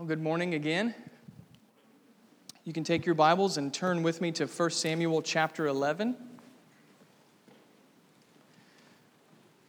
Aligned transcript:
Well, 0.00 0.06
good 0.06 0.22
morning 0.22 0.54
again. 0.54 0.94
You 2.64 2.72
can 2.72 2.84
take 2.84 3.04
your 3.04 3.14
Bibles 3.14 3.58
and 3.58 3.70
turn 3.70 4.02
with 4.02 4.22
me 4.22 4.32
to 4.32 4.46
1 4.46 4.70
Samuel 4.70 5.20
chapter 5.20 5.66
11. 5.66 6.16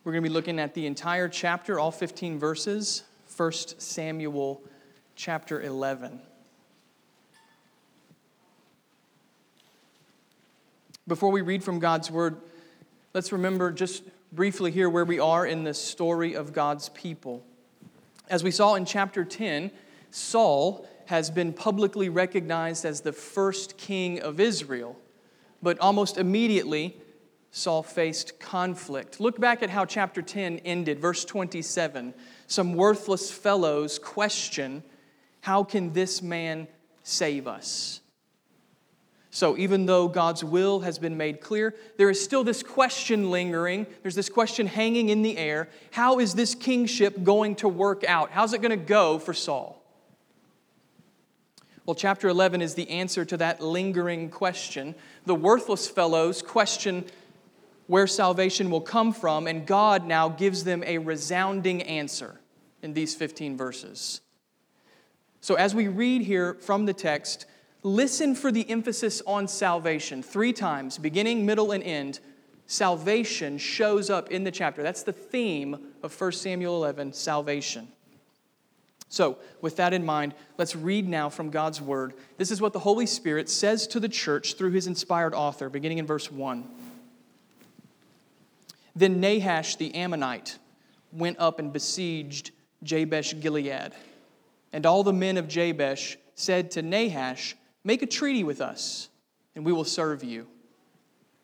We're 0.05 0.13
going 0.13 0.23
to 0.23 0.29
be 0.29 0.33
looking 0.33 0.57
at 0.57 0.73
the 0.73 0.86
entire 0.86 1.28
chapter, 1.28 1.78
all 1.79 1.91
15 1.91 2.39
verses, 2.39 3.03
1 3.35 3.52
Samuel 3.78 4.62
chapter 5.17 5.62
11. 5.62 6.21
Before 11.10 11.29
we 11.29 11.42
read 11.42 11.61
from 11.61 11.79
God's 11.79 12.10
word, 12.10 12.38
let's 13.13 13.34
remember 13.34 13.70
just 13.70 14.03
briefly 14.31 14.71
here 14.71 14.89
where 14.89 15.03
we 15.03 15.20
are 15.20 15.46
in 15.46 15.66
the 15.66 15.74
story 15.74 16.35
of 16.35 16.53
God's 16.53 16.88
people. 16.88 17.43
As 18.29 18.45
we 18.45 18.52
saw 18.52 18.75
in 18.75 18.85
chapter 18.85 19.25
10, 19.25 19.71
Saul 20.11 20.85
has 21.05 21.29
been 21.29 21.53
publicly 21.53 22.09
recognized 22.09 22.85
as 22.85 23.02
the 23.02 23.13
first 23.13 23.77
king 23.77 24.21
of 24.21 24.39
Israel, 24.39 24.97
but 25.61 25.79
almost 25.79 26.17
immediately, 26.17 26.97
Saul 27.52 27.83
faced 27.83 28.39
conflict. 28.39 29.19
Look 29.19 29.39
back 29.39 29.61
at 29.61 29.69
how 29.69 29.85
chapter 29.85 30.21
10 30.21 30.59
ended, 30.59 30.99
verse 30.99 31.25
27. 31.25 32.13
Some 32.47 32.75
worthless 32.75 33.29
fellows 33.31 33.99
question, 33.99 34.83
How 35.41 35.63
can 35.63 35.91
this 35.91 36.21
man 36.21 36.67
save 37.03 37.47
us? 37.47 37.99
So, 39.33 39.57
even 39.57 39.85
though 39.85 40.09
God's 40.09 40.43
will 40.43 40.81
has 40.81 40.99
been 40.99 41.16
made 41.16 41.39
clear, 41.39 41.73
there 41.97 42.09
is 42.09 42.21
still 42.21 42.43
this 42.43 42.61
question 42.61 43.31
lingering. 43.31 43.88
There's 44.02 44.16
this 44.16 44.27
question 44.27 44.67
hanging 44.67 45.07
in 45.07 45.21
the 45.21 45.38
air. 45.38 45.69
How 45.91 46.19
is 46.19 46.35
this 46.35 46.53
kingship 46.53 47.23
going 47.23 47.55
to 47.55 47.69
work 47.69 48.03
out? 48.03 48.31
How's 48.31 48.53
it 48.53 48.61
going 48.61 48.77
to 48.77 48.85
go 48.85 49.19
for 49.19 49.33
Saul? 49.33 49.80
Well, 51.85 51.95
chapter 51.95 52.27
11 52.27 52.61
is 52.61 52.75
the 52.75 52.89
answer 52.89 53.25
to 53.25 53.37
that 53.37 53.59
lingering 53.59 54.29
question. 54.29 54.93
The 55.25 55.33
worthless 55.33 55.87
fellows 55.87 56.41
question 56.41 57.05
where 57.87 58.05
salvation 58.07 58.69
will 58.69 58.81
come 58.81 59.11
from, 59.11 59.47
and 59.47 59.65
God 59.65 60.05
now 60.05 60.29
gives 60.29 60.63
them 60.63 60.83
a 60.85 60.99
resounding 60.99 61.81
answer 61.81 62.39
in 62.81 62.93
these 62.93 63.15
15 63.15 63.57
verses. 63.57 64.21
So, 65.41 65.55
as 65.55 65.73
we 65.73 65.87
read 65.87 66.21
here 66.21 66.53
from 66.53 66.85
the 66.85 66.93
text, 66.93 67.47
listen 67.81 68.35
for 68.35 68.52
the 68.52 68.69
emphasis 68.69 69.23
on 69.25 69.47
salvation. 69.47 70.21
Three 70.21 70.53
times, 70.53 70.99
beginning, 70.99 71.47
middle, 71.47 71.71
and 71.71 71.83
end, 71.83 72.19
salvation 72.67 73.57
shows 73.57 74.11
up 74.11 74.29
in 74.29 74.43
the 74.43 74.52
chapter. 74.52 74.83
That's 74.83 75.03
the 75.03 75.11
theme 75.11 75.77
of 76.03 76.19
1 76.21 76.31
Samuel 76.33 76.75
11 76.75 77.13
salvation. 77.13 77.87
So, 79.12 79.40
with 79.59 79.76
that 79.76 79.92
in 79.92 80.06
mind, 80.06 80.34
let's 80.58 80.73
read 80.73 81.06
now 81.06 81.28
from 81.28 81.50
God's 81.50 81.81
Word. 81.81 82.14
This 82.38 82.50
is 82.50 82.62
what 82.62 82.72
the 82.72 82.80
Holy 82.80 83.06
Spirit 83.06 83.50
says 83.50 83.86
to 83.88 84.00
the 84.00 84.08
church 84.08 84.54
through 84.54 84.72
his 84.72 84.88
inspired 84.88 85.34
author, 85.34 85.70
beginning 85.70 85.98
in 85.98 86.08
verse 86.08 86.31
1. 86.31 86.64
Then 88.95 89.20
Nahash 89.20 89.76
the 89.76 89.94
Ammonite 89.95 90.58
went 91.12 91.39
up 91.39 91.59
and 91.59 91.73
besieged 91.73 92.52
Jabesh 92.84 93.38
Gilead. 93.42 93.92
And 94.72 94.86
all 94.86 95.04
the 95.04 95.12
men 95.12 95.36
of 95.36 95.50
Jabesh 95.50 96.16
said 96.36 96.72
to 96.72 96.82
Nahash, 96.82 97.58
Make 97.84 98.04
a 98.04 98.08
treaty 98.08 98.45
with 98.45 98.62
us, 98.62 99.09
and 99.58 99.66
we 99.66 99.73
will 99.73 99.84
serve 99.84 100.23
you. 100.23 100.48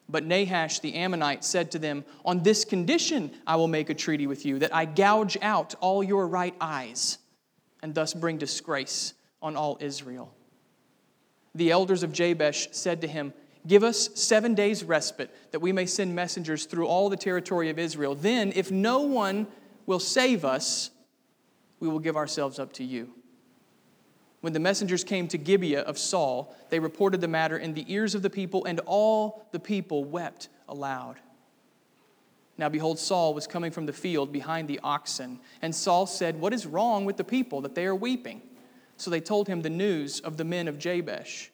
But 0.07 0.23
Nahash 0.23 0.79
the 0.79 0.93
Ammonite 0.93 1.43
said 1.43 1.71
to 1.71 1.79
them, 1.79 2.05
On 2.23 2.43
this 2.43 2.63
condition 2.63 3.29
I 3.45 3.57
will 3.57 3.67
make 3.67 3.89
a 3.89 3.93
treaty 3.93 4.25
with 4.25 4.45
you, 4.45 4.59
that 4.59 4.73
I 4.73 4.85
gouge 4.85 5.37
out 5.41 5.75
all 5.81 6.01
your 6.01 6.29
right 6.29 6.55
eyes 6.61 7.17
and 7.81 7.93
thus 7.93 8.13
bring 8.13 8.37
disgrace 8.37 9.13
on 9.41 9.55
all 9.55 9.77
Israel. 9.79 10.33
The 11.55 11.71
elders 11.71 12.03
of 12.03 12.11
Jabesh 12.11 12.69
said 12.71 13.01
to 13.01 13.07
him, 13.07 13.33
Give 13.65 13.83
us 13.83 14.09
seven 14.13 14.53
days' 14.55 14.83
respite, 14.83 15.33
that 15.51 15.59
we 15.59 15.71
may 15.71 15.85
send 15.85 16.15
messengers 16.15 16.65
through 16.65 16.87
all 16.87 17.09
the 17.09 17.17
territory 17.17 17.69
of 17.69 17.77
Israel. 17.77 18.15
Then, 18.15 18.53
if 18.55 18.71
no 18.71 19.01
one 19.01 19.47
will 19.85 19.99
save 19.99 20.45
us, 20.45 20.91
we 21.79 21.87
will 21.87 21.99
give 21.99 22.15
ourselves 22.15 22.59
up 22.59 22.73
to 22.73 22.83
you. 22.83 23.13
When 24.41 24.53
the 24.53 24.59
messengers 24.59 25.03
came 25.03 25.27
to 25.29 25.37
Gibeah 25.37 25.81
of 25.81 25.97
Saul, 25.97 26.55
they 26.69 26.79
reported 26.79 27.19
the 27.19 27.27
matter 27.27 27.57
in 27.57 27.73
the 27.73 27.91
ears 27.91 28.15
of 28.15 28.21
the 28.21 28.29
people, 28.29 28.65
and 28.65 28.79
all 28.85 29.45
the 29.51 29.59
people 29.59 30.05
wept 30.05 30.47
aloud. 30.69 31.17
Now, 32.57 32.69
behold, 32.69 32.97
Saul 32.97 33.33
was 33.33 33.45
coming 33.45 33.71
from 33.71 33.85
the 33.85 33.93
field 33.93 34.31
behind 34.31 34.67
the 34.67 34.79
oxen. 34.83 35.39
And 35.61 35.75
Saul 35.75 36.07
said, 36.07 36.39
What 36.39 36.53
is 36.53 36.65
wrong 36.65 37.05
with 37.05 37.17
the 37.17 37.23
people 37.23 37.61
that 37.61 37.75
they 37.75 37.85
are 37.85 37.95
weeping? 37.95 38.41
So 38.97 39.11
they 39.11 39.21
told 39.21 39.47
him 39.47 39.61
the 39.61 39.69
news 39.69 40.19
of 40.19 40.37
the 40.37 40.43
men 40.43 40.67
of 40.67 40.79
Jabesh. 40.79 41.51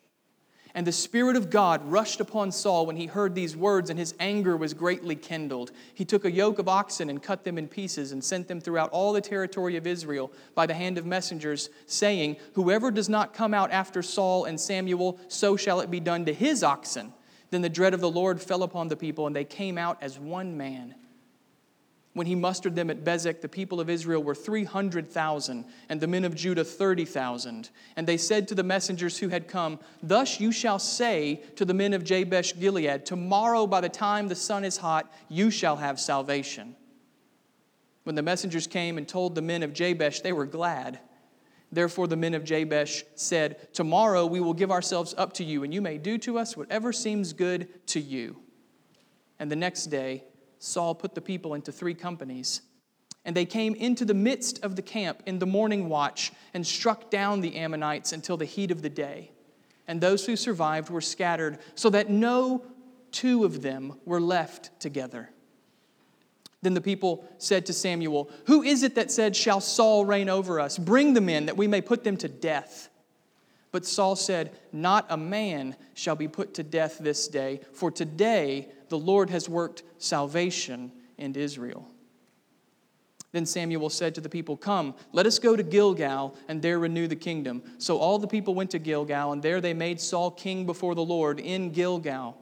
And 0.75 0.87
the 0.87 0.91
Spirit 0.91 1.35
of 1.35 1.51
God 1.51 1.85
rushed 1.91 2.19
upon 2.19 2.51
Saul 2.51 2.87
when 2.87 2.95
he 2.95 3.05
heard 3.05 3.35
these 3.35 3.55
words, 3.55 3.91
and 3.91 3.99
his 3.99 4.15
anger 4.19 4.57
was 4.57 4.73
greatly 4.73 5.15
kindled. 5.15 5.71
He 5.93 6.03
took 6.03 6.25
a 6.25 6.31
yoke 6.31 6.57
of 6.57 6.67
oxen 6.67 7.11
and 7.11 7.21
cut 7.21 7.43
them 7.43 7.59
in 7.59 7.67
pieces 7.67 8.11
and 8.11 8.23
sent 8.23 8.47
them 8.47 8.59
throughout 8.59 8.89
all 8.89 9.13
the 9.13 9.21
territory 9.21 9.77
of 9.77 9.85
Israel 9.85 10.31
by 10.55 10.65
the 10.65 10.73
hand 10.73 10.97
of 10.97 11.05
messengers, 11.05 11.69
saying, 11.85 12.37
Whoever 12.53 12.89
does 12.89 13.07
not 13.07 13.35
come 13.35 13.53
out 13.53 13.71
after 13.71 14.01
Saul 14.01 14.45
and 14.45 14.59
Samuel, 14.59 15.19
so 15.27 15.55
shall 15.55 15.79
it 15.79 15.91
be 15.91 15.99
done 15.99 16.25
to 16.25 16.33
his 16.33 16.63
oxen. 16.63 17.13
Then 17.53 17.61
the 17.61 17.69
dread 17.69 17.93
of 17.93 18.01
the 18.01 18.09
Lord 18.09 18.41
fell 18.41 18.63
upon 18.63 18.87
the 18.87 18.95
people, 18.95 19.27
and 19.27 19.35
they 19.35 19.43
came 19.43 19.77
out 19.77 19.99
as 20.01 20.17
one 20.17 20.57
man. 20.57 20.95
When 22.13 22.25
he 22.25 22.33
mustered 22.33 22.75
them 22.75 22.89
at 22.89 23.03
Bezek, 23.03 23.41
the 23.41 23.47
people 23.47 23.79
of 23.79 23.91
Israel 23.91 24.23
were 24.23 24.33
300,000, 24.33 25.63
and 25.87 26.01
the 26.01 26.07
men 26.07 26.25
of 26.25 26.33
Judah 26.33 26.63
30,000. 26.63 27.69
And 27.95 28.07
they 28.07 28.17
said 28.17 28.47
to 28.47 28.55
the 28.55 28.63
messengers 28.63 29.19
who 29.19 29.29
had 29.29 29.47
come, 29.47 29.79
Thus 30.01 30.39
you 30.39 30.51
shall 30.51 30.79
say 30.79 31.43
to 31.55 31.63
the 31.63 31.75
men 31.75 31.93
of 31.93 32.03
Jabesh 32.03 32.59
Gilead, 32.59 33.05
Tomorrow, 33.05 33.67
by 33.67 33.81
the 33.81 33.89
time 33.89 34.29
the 34.29 34.35
sun 34.35 34.63
is 34.65 34.77
hot, 34.77 35.13
you 35.29 35.51
shall 35.51 35.75
have 35.75 35.99
salvation. 35.99 36.75
When 38.03 38.15
the 38.15 38.23
messengers 38.23 38.65
came 38.65 38.97
and 38.97 39.07
told 39.07 39.35
the 39.35 39.43
men 39.43 39.61
of 39.61 39.73
Jabesh, 39.73 40.21
they 40.21 40.33
were 40.33 40.47
glad. 40.47 40.99
Therefore, 41.73 42.07
the 42.07 42.15
men 42.15 42.35
of 42.35 42.43
Jabesh 42.43 43.03
said, 43.15 43.73
Tomorrow 43.73 44.27
we 44.27 44.39
will 44.39 44.53
give 44.53 44.69
ourselves 44.69 45.15
up 45.17 45.33
to 45.33 45.43
you, 45.43 45.63
and 45.63 45.73
you 45.73 45.81
may 45.81 45.97
do 45.97 46.19
to 46.19 46.37
us 46.37 46.55
whatever 46.55 46.93
seems 46.93 47.33
good 47.33 47.85
to 47.87 47.99
you. 47.99 48.37
And 49.39 49.49
the 49.49 49.55
next 49.55 49.87
day, 49.87 50.23
Saul 50.59 50.93
put 50.93 51.15
the 51.15 51.21
people 51.21 51.55
into 51.55 51.71
three 51.71 51.95
companies. 51.95 52.61
And 53.25 53.35
they 53.35 53.45
came 53.45 53.73
into 53.73 54.05
the 54.05 54.13
midst 54.13 54.63
of 54.63 54.75
the 54.75 54.81
camp 54.83 55.23
in 55.25 55.39
the 55.39 55.47
morning 55.47 55.89
watch 55.89 56.31
and 56.53 56.65
struck 56.65 57.09
down 57.09 57.41
the 57.41 57.55
Ammonites 57.55 58.13
until 58.13 58.37
the 58.37 58.45
heat 58.45 58.69
of 58.69 58.83
the 58.83 58.89
day. 58.89 59.31
And 59.87 59.99
those 59.99 60.25
who 60.25 60.35
survived 60.35 60.91
were 60.91 61.01
scattered, 61.01 61.57
so 61.73 61.89
that 61.89 62.09
no 62.09 62.63
two 63.11 63.45
of 63.45 63.63
them 63.63 63.99
were 64.05 64.21
left 64.21 64.79
together. 64.79 65.29
Then 66.63 66.73
the 66.73 66.81
people 66.81 67.25
said 67.37 67.65
to 67.65 67.73
Samuel, 67.73 68.31
Who 68.47 68.63
is 68.63 68.83
it 68.83 68.95
that 68.95 69.11
said, 69.11 69.35
Shall 69.35 69.59
Saul 69.59 70.05
reign 70.05 70.29
over 70.29 70.61
us? 70.61 70.77
Bring 70.77 71.13
the 71.13 71.21
men 71.21 71.45
that 71.45 71.57
we 71.57 71.67
may 71.67 71.81
put 71.81 72.05
them 72.05 72.15
to 72.17 72.29
death. 72.29 72.89
But 73.73 73.85
Saul 73.85 74.15
said, 74.15 74.57
Not 74.71 75.05
a 75.09 75.17
man 75.17 75.75
shall 75.93 76.15
be 76.15 76.29
put 76.29 76.53
to 76.55 76.63
death 76.63 76.99
this 76.99 77.27
day, 77.27 77.59
for 77.73 77.91
today 77.91 78.69
the 78.87 78.97
Lord 78.97 79.29
has 79.29 79.49
worked 79.49 79.83
salvation 79.97 80.93
in 81.17 81.35
Israel. 81.35 81.85
Then 83.33 83.45
Samuel 83.45 83.89
said 83.89 84.15
to 84.15 84.21
the 84.21 84.29
people, 84.29 84.55
Come, 84.55 84.95
let 85.11 85.25
us 85.25 85.39
go 85.39 85.57
to 85.57 85.63
Gilgal 85.63 86.37
and 86.47 86.61
there 86.61 86.79
renew 86.79 87.07
the 87.07 87.15
kingdom. 87.15 87.61
So 87.77 87.97
all 87.97 88.19
the 88.19 88.27
people 88.27 88.55
went 88.55 88.71
to 88.71 88.79
Gilgal, 88.79 89.33
and 89.33 89.43
there 89.43 89.59
they 89.59 89.73
made 89.73 89.99
Saul 89.99 90.31
king 90.31 90.65
before 90.65 90.95
the 90.95 91.03
Lord 91.03 91.41
in 91.41 91.71
Gilgal. 91.71 92.37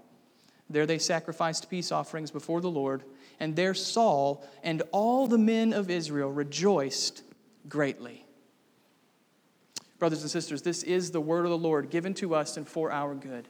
There 0.70 0.86
they 0.86 1.00
sacrificed 1.00 1.72
peace 1.72 1.92
offerings 1.92 2.30
before 2.30 2.62
the 2.62 2.70
Lord 2.70 3.04
and 3.42 3.56
there 3.56 3.74
Saul 3.74 4.48
and 4.64 4.84
all 4.92 5.26
the 5.26 5.40
men 5.40 5.74
of 5.74 5.90
Israel 5.90 6.32
rejoiced 6.32 7.24
greatly. 7.68 8.24
Brothers 9.98 10.22
and 10.22 10.30
sisters, 10.30 10.62
this 10.62 10.84
is 10.84 11.10
the 11.10 11.20
word 11.20 11.46
of 11.46 11.50
the 11.50 11.58
Lord 11.58 11.90
given 11.90 12.14
to 12.16 12.36
us 12.36 12.56
and 12.56 12.68
for 12.68 12.92
our 12.92 13.16
good. 13.16 13.48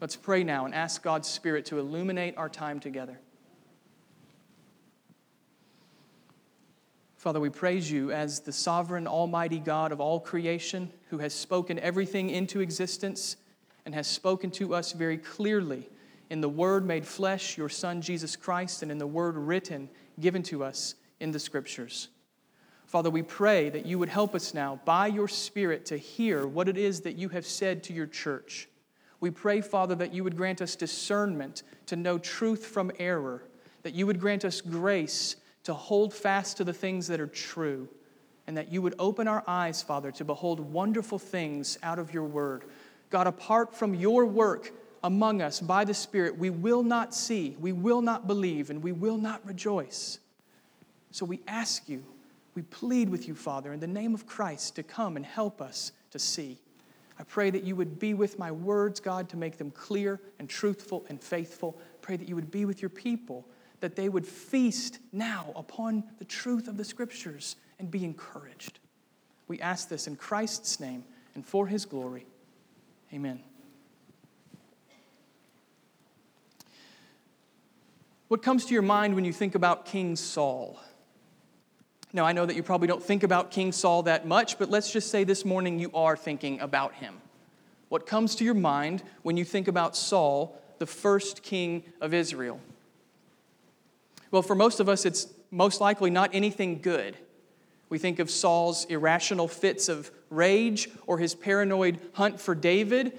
Let's 0.00 0.14
pray 0.14 0.44
now 0.44 0.64
and 0.64 0.72
ask 0.72 1.02
God's 1.02 1.28
Spirit 1.28 1.66
to 1.66 1.80
illuminate 1.80 2.36
our 2.36 2.48
time 2.48 2.78
together. 2.78 3.18
Father, 7.16 7.40
we 7.40 7.50
praise 7.50 7.90
you 7.90 8.12
as 8.12 8.40
the 8.40 8.52
sovereign, 8.52 9.08
almighty 9.08 9.58
God 9.58 9.90
of 9.90 10.00
all 10.00 10.20
creation 10.20 10.88
who 11.08 11.18
has 11.18 11.34
spoken 11.34 11.80
everything 11.80 12.30
into 12.30 12.60
existence 12.60 13.36
and 13.84 13.92
has 13.92 14.06
spoken 14.06 14.52
to 14.52 14.72
us 14.72 14.92
very 14.92 15.18
clearly 15.18 15.88
in 16.30 16.40
the 16.40 16.48
Word 16.48 16.86
made 16.86 17.06
flesh, 17.06 17.58
your 17.58 17.68
Son 17.68 18.00
Jesus 18.00 18.36
Christ, 18.36 18.82
and 18.82 18.90
in 18.90 18.98
the 18.98 19.06
Word 19.06 19.36
written, 19.36 19.90
given 20.18 20.42
to 20.44 20.64
us 20.64 20.94
in 21.18 21.32
the 21.32 21.40
Scriptures. 21.40 22.08
Father, 22.86 23.10
we 23.10 23.22
pray 23.22 23.68
that 23.68 23.86
you 23.86 23.98
would 23.98 24.08
help 24.08 24.34
us 24.34 24.54
now 24.54 24.80
by 24.84 25.08
your 25.08 25.28
Spirit 25.28 25.86
to 25.86 25.96
hear 25.96 26.46
what 26.46 26.68
it 26.68 26.78
is 26.78 27.02
that 27.02 27.16
you 27.16 27.28
have 27.28 27.46
said 27.46 27.82
to 27.84 27.92
your 27.92 28.06
church. 28.06 28.68
We 29.20 29.30
pray, 29.30 29.60
Father, 29.60 29.94
that 29.96 30.14
you 30.14 30.24
would 30.24 30.36
grant 30.36 30.62
us 30.62 30.76
discernment 30.76 31.62
to 31.86 31.96
know 31.96 32.16
truth 32.16 32.64
from 32.64 32.90
error, 32.98 33.42
that 33.82 33.94
you 33.94 34.06
would 34.06 34.20
grant 34.20 34.44
us 34.44 34.60
grace 34.60 35.36
to 35.64 35.74
hold 35.74 36.14
fast 36.14 36.56
to 36.56 36.64
the 36.64 36.72
things 36.72 37.06
that 37.08 37.20
are 37.20 37.26
true, 37.26 37.88
and 38.46 38.56
that 38.56 38.72
you 38.72 38.82
would 38.82 38.94
open 38.98 39.28
our 39.28 39.44
eyes, 39.46 39.82
Father, 39.82 40.10
to 40.12 40.24
behold 40.24 40.58
wonderful 40.58 41.18
things 41.18 41.78
out 41.82 41.98
of 41.98 42.14
your 42.14 42.24
word. 42.24 42.64
God, 43.10 43.26
apart 43.26 43.74
from 43.74 43.94
your 43.94 44.24
work 44.24 44.72
among 45.02 45.42
us 45.42 45.60
by 45.60 45.84
the 45.84 45.94
Spirit, 45.94 46.38
we 46.38 46.50
will 46.50 46.82
not 46.82 47.14
see, 47.14 47.56
we 47.60 47.72
will 47.72 48.02
not 48.02 48.26
believe, 48.26 48.70
and 48.70 48.82
we 48.82 48.92
will 48.92 49.16
not 49.16 49.44
rejoice. 49.46 50.18
So 51.10 51.24
we 51.24 51.40
ask 51.46 51.88
you, 51.88 52.04
we 52.54 52.62
plead 52.62 53.08
with 53.08 53.26
you, 53.28 53.34
Father, 53.34 53.72
in 53.72 53.80
the 53.80 53.86
name 53.86 54.14
of 54.14 54.26
Christ, 54.26 54.76
to 54.76 54.82
come 54.82 55.16
and 55.16 55.24
help 55.24 55.62
us 55.62 55.92
to 56.10 56.18
see. 56.18 56.58
I 57.18 57.22
pray 57.22 57.50
that 57.50 57.64
you 57.64 57.76
would 57.76 57.98
be 57.98 58.14
with 58.14 58.38
my 58.38 58.50
words, 58.50 58.98
God, 58.98 59.28
to 59.30 59.36
make 59.36 59.58
them 59.58 59.70
clear 59.70 60.20
and 60.38 60.48
truthful 60.48 61.04
and 61.08 61.20
faithful. 61.20 61.78
Pray 62.00 62.16
that 62.16 62.28
you 62.28 62.34
would 62.34 62.50
be 62.50 62.64
with 62.64 62.80
your 62.82 62.88
people, 62.88 63.46
that 63.80 63.94
they 63.94 64.08
would 64.08 64.26
feast 64.26 64.98
now 65.12 65.52
upon 65.54 66.04
the 66.18 66.24
truth 66.24 66.66
of 66.66 66.76
the 66.76 66.84
Scriptures 66.84 67.56
and 67.78 67.90
be 67.90 68.04
encouraged. 68.04 68.78
We 69.48 69.60
ask 69.60 69.88
this 69.88 70.06
in 70.06 70.16
Christ's 70.16 70.80
name 70.80 71.04
and 71.34 71.44
for 71.44 71.66
his 71.66 71.84
glory. 71.84 72.26
Amen. 73.12 73.40
What 78.30 78.42
comes 78.42 78.64
to 78.66 78.74
your 78.74 78.82
mind 78.82 79.16
when 79.16 79.24
you 79.24 79.32
think 79.32 79.56
about 79.56 79.86
King 79.86 80.14
Saul? 80.14 80.78
Now, 82.12 82.24
I 82.24 82.30
know 82.30 82.46
that 82.46 82.54
you 82.54 82.62
probably 82.62 82.86
don't 82.86 83.02
think 83.02 83.24
about 83.24 83.50
King 83.50 83.72
Saul 83.72 84.04
that 84.04 84.24
much, 84.24 84.56
but 84.56 84.70
let's 84.70 84.92
just 84.92 85.10
say 85.10 85.24
this 85.24 85.44
morning 85.44 85.80
you 85.80 85.90
are 85.94 86.16
thinking 86.16 86.60
about 86.60 86.94
him. 86.94 87.16
What 87.88 88.06
comes 88.06 88.36
to 88.36 88.44
your 88.44 88.54
mind 88.54 89.02
when 89.22 89.36
you 89.36 89.44
think 89.44 89.66
about 89.66 89.96
Saul, 89.96 90.56
the 90.78 90.86
first 90.86 91.42
king 91.42 91.82
of 92.00 92.14
Israel? 92.14 92.60
Well, 94.30 94.42
for 94.42 94.54
most 94.54 94.78
of 94.78 94.88
us, 94.88 95.04
it's 95.04 95.26
most 95.50 95.80
likely 95.80 96.10
not 96.10 96.30
anything 96.32 96.80
good. 96.82 97.16
We 97.88 97.98
think 97.98 98.20
of 98.20 98.30
Saul's 98.30 98.84
irrational 98.84 99.48
fits 99.48 99.88
of 99.88 100.08
rage 100.30 100.88
or 101.08 101.18
his 101.18 101.34
paranoid 101.34 101.98
hunt 102.12 102.40
for 102.40 102.54
David. 102.54 103.12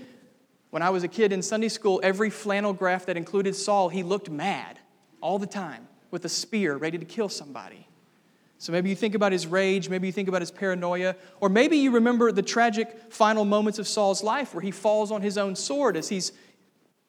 When 0.69 0.81
I 0.81 0.89
was 0.89 1.03
a 1.03 1.09
kid 1.09 1.33
in 1.33 1.41
Sunday 1.41 1.67
school, 1.67 1.99
every 2.01 2.29
flannel 2.29 2.71
graph 2.71 3.07
that 3.07 3.17
included 3.17 3.57
Saul, 3.57 3.89
he 3.89 4.03
looked 4.03 4.29
mad 4.29 4.77
all 5.21 5.39
the 5.39 5.47
time 5.47 5.87
with 6.09 6.25
a 6.25 6.29
spear 6.29 6.75
ready 6.75 6.97
to 6.97 7.05
kill 7.05 7.29
somebody. 7.29 7.87
So 8.57 8.71
maybe 8.71 8.89
you 8.89 8.95
think 8.95 9.15
about 9.15 9.31
his 9.31 9.47
rage, 9.47 9.89
maybe 9.89 10.07
you 10.07 10.13
think 10.13 10.27
about 10.27 10.41
his 10.41 10.51
paranoia, 10.51 11.15
or 11.39 11.49
maybe 11.49 11.77
you 11.77 11.91
remember 11.91 12.31
the 12.31 12.43
tragic 12.43 13.11
final 13.11 13.43
moments 13.43 13.79
of 13.79 13.87
Saul's 13.87 14.21
life 14.23 14.53
where 14.53 14.61
he 14.61 14.69
falls 14.69 15.11
on 15.11 15.21
his 15.21 15.37
own 15.37 15.55
sword 15.55 15.97
as 15.97 16.09
he's 16.09 16.31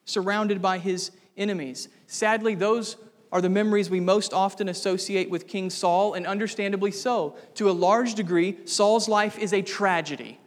surrounded 0.05 0.61
by 0.61 0.79
his 0.79 1.11
enemies. 1.37 1.89
Sadly, 2.07 2.55
those 2.55 2.95
are 3.31 3.41
the 3.41 3.49
memories 3.49 3.89
we 3.89 3.99
most 3.99 4.33
often 4.33 4.69
associate 4.69 5.29
with 5.29 5.47
King 5.47 5.69
Saul, 5.69 6.13
and 6.13 6.27
understandably 6.27 6.91
so. 6.91 7.35
To 7.55 7.69
a 7.69 7.71
large 7.71 8.13
degree, 8.13 8.57
Saul's 8.65 9.09
life 9.09 9.39
is 9.39 9.53
a 9.53 9.63
tragedy 9.63 10.39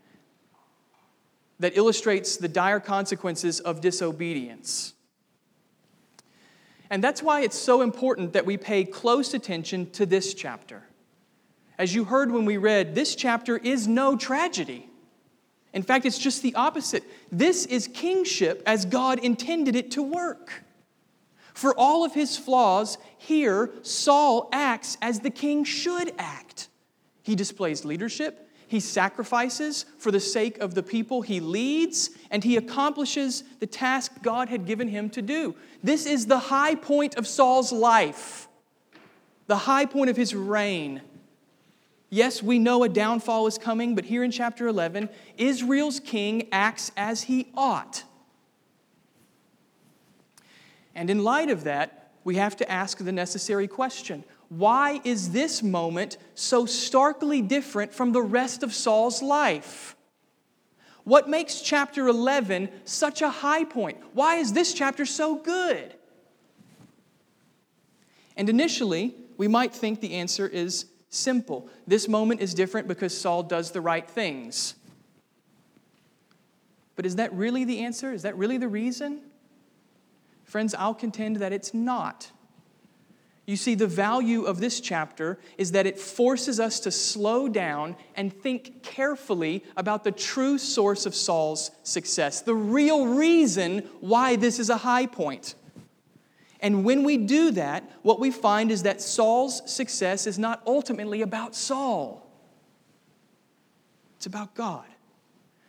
that 1.58 1.76
illustrates 1.76 2.36
the 2.36 2.48
dire 2.48 2.78
consequences 2.78 3.58
of 3.58 3.80
disobedience. 3.80 4.94
And 6.90 7.02
that's 7.02 7.22
why 7.22 7.40
it's 7.40 7.58
so 7.58 7.82
important 7.82 8.32
that 8.34 8.46
we 8.46 8.56
pay 8.56 8.84
close 8.84 9.34
attention 9.34 9.90
to 9.92 10.06
this 10.06 10.34
chapter. 10.34 10.84
As 11.78 11.94
you 11.94 12.04
heard 12.04 12.30
when 12.30 12.44
we 12.44 12.56
read, 12.56 12.94
this 12.94 13.14
chapter 13.14 13.56
is 13.56 13.86
no 13.86 14.16
tragedy. 14.16 14.88
In 15.72 15.82
fact, 15.82 16.06
it's 16.06 16.18
just 16.18 16.42
the 16.42 16.54
opposite. 16.54 17.04
This 17.30 17.66
is 17.66 17.86
kingship 17.88 18.62
as 18.64 18.86
God 18.86 19.18
intended 19.18 19.76
it 19.76 19.90
to 19.92 20.02
work. 20.02 20.64
For 21.52 21.74
all 21.74 22.04
of 22.04 22.14
his 22.14 22.36
flaws, 22.36 22.98
here, 23.18 23.70
Saul 23.82 24.48
acts 24.52 24.96
as 25.02 25.20
the 25.20 25.30
king 25.30 25.64
should 25.64 26.12
act. 26.18 26.68
He 27.22 27.34
displays 27.34 27.84
leadership, 27.84 28.45
he 28.68 28.80
sacrifices 28.80 29.84
for 29.98 30.10
the 30.10 30.20
sake 30.20 30.58
of 30.58 30.74
the 30.74 30.82
people 30.82 31.22
he 31.22 31.40
leads, 31.40 32.10
and 32.30 32.42
he 32.42 32.56
accomplishes 32.56 33.44
the 33.60 33.66
task 33.66 34.12
God 34.22 34.48
had 34.48 34.66
given 34.66 34.88
him 34.88 35.08
to 35.10 35.22
do. 35.22 35.54
This 35.84 36.04
is 36.06 36.26
the 36.26 36.38
high 36.38 36.74
point 36.74 37.14
of 37.14 37.26
Saul's 37.26 37.70
life, 37.72 38.48
the 39.46 39.56
high 39.56 39.86
point 39.86 40.10
of 40.10 40.16
his 40.16 40.34
reign. 40.34 41.00
Yes, 42.10 42.42
we 42.42 42.58
know 42.58 42.82
a 42.82 42.88
downfall 42.88 43.46
is 43.46 43.58
coming, 43.58 43.94
but 43.94 44.04
here 44.04 44.24
in 44.24 44.30
chapter 44.30 44.66
11, 44.66 45.08
Israel's 45.36 46.00
king 46.00 46.48
acts 46.50 46.90
as 46.96 47.24
he 47.24 47.48
ought. 47.56 48.04
And 50.94 51.10
in 51.10 51.22
light 51.22 51.50
of 51.50 51.64
that, 51.64 52.10
we 52.24 52.36
have 52.36 52.56
to 52.56 52.70
ask 52.70 52.98
the 52.98 53.12
necessary 53.12 53.68
question 53.68 54.24
why 54.48 55.00
is 55.04 55.30
this 55.30 55.62
moment 55.62 56.18
so 56.34 56.66
starkly 56.66 57.42
different 57.42 57.92
from 57.92 58.12
the 58.12 58.22
rest 58.22 58.62
of 58.62 58.72
Saul's 58.72 59.22
life? 59.22 59.96
What 61.04 61.28
makes 61.28 61.60
chapter 61.60 62.08
11 62.08 62.68
such 62.84 63.22
a 63.22 63.30
high 63.30 63.64
point? 63.64 63.98
Why 64.12 64.36
is 64.36 64.52
this 64.52 64.74
chapter 64.74 65.06
so 65.06 65.36
good? 65.36 65.94
And 68.36 68.48
initially, 68.48 69.14
we 69.36 69.48
might 69.48 69.74
think 69.74 70.00
the 70.00 70.14
answer 70.14 70.46
is 70.46 70.86
Simple. 71.08 71.68
This 71.86 72.08
moment 72.08 72.40
is 72.40 72.52
different 72.52 72.88
because 72.88 73.16
Saul 73.16 73.42
does 73.42 73.70
the 73.70 73.80
right 73.80 74.08
things. 74.08 74.74
But 76.94 77.06
is 77.06 77.16
that 77.16 77.32
really 77.32 77.64
the 77.64 77.80
answer? 77.80 78.12
Is 78.12 78.22
that 78.22 78.36
really 78.36 78.58
the 78.58 78.68
reason? 78.68 79.22
Friends, 80.44 80.74
I'll 80.74 80.94
contend 80.94 81.36
that 81.36 81.52
it's 81.52 81.72
not. 81.72 82.30
You 83.46 83.56
see, 83.56 83.76
the 83.76 83.86
value 83.86 84.42
of 84.42 84.58
this 84.58 84.80
chapter 84.80 85.38
is 85.56 85.70
that 85.72 85.86
it 85.86 86.00
forces 86.00 86.58
us 86.58 86.80
to 86.80 86.90
slow 86.90 87.48
down 87.48 87.96
and 88.16 88.32
think 88.32 88.82
carefully 88.82 89.62
about 89.76 90.02
the 90.02 90.10
true 90.10 90.58
source 90.58 91.06
of 91.06 91.14
Saul's 91.14 91.70
success, 91.84 92.40
the 92.40 92.56
real 92.56 93.06
reason 93.06 93.88
why 94.00 94.34
this 94.34 94.58
is 94.58 94.68
a 94.68 94.78
high 94.78 95.06
point. 95.06 95.54
And 96.58 96.84
when 96.84 97.04
we 97.04 97.16
do 97.18 97.52
that, 97.52 97.88
what 98.02 98.18
we 98.18 98.32
find 98.32 98.72
is 98.72 98.82
that 98.82 99.00
Saul's 99.00 99.62
success 99.72 100.26
is 100.26 100.40
not 100.40 100.60
ultimately 100.66 101.22
about 101.22 101.54
Saul, 101.54 102.28
it's 104.16 104.26
about 104.26 104.54
God. 104.54 104.86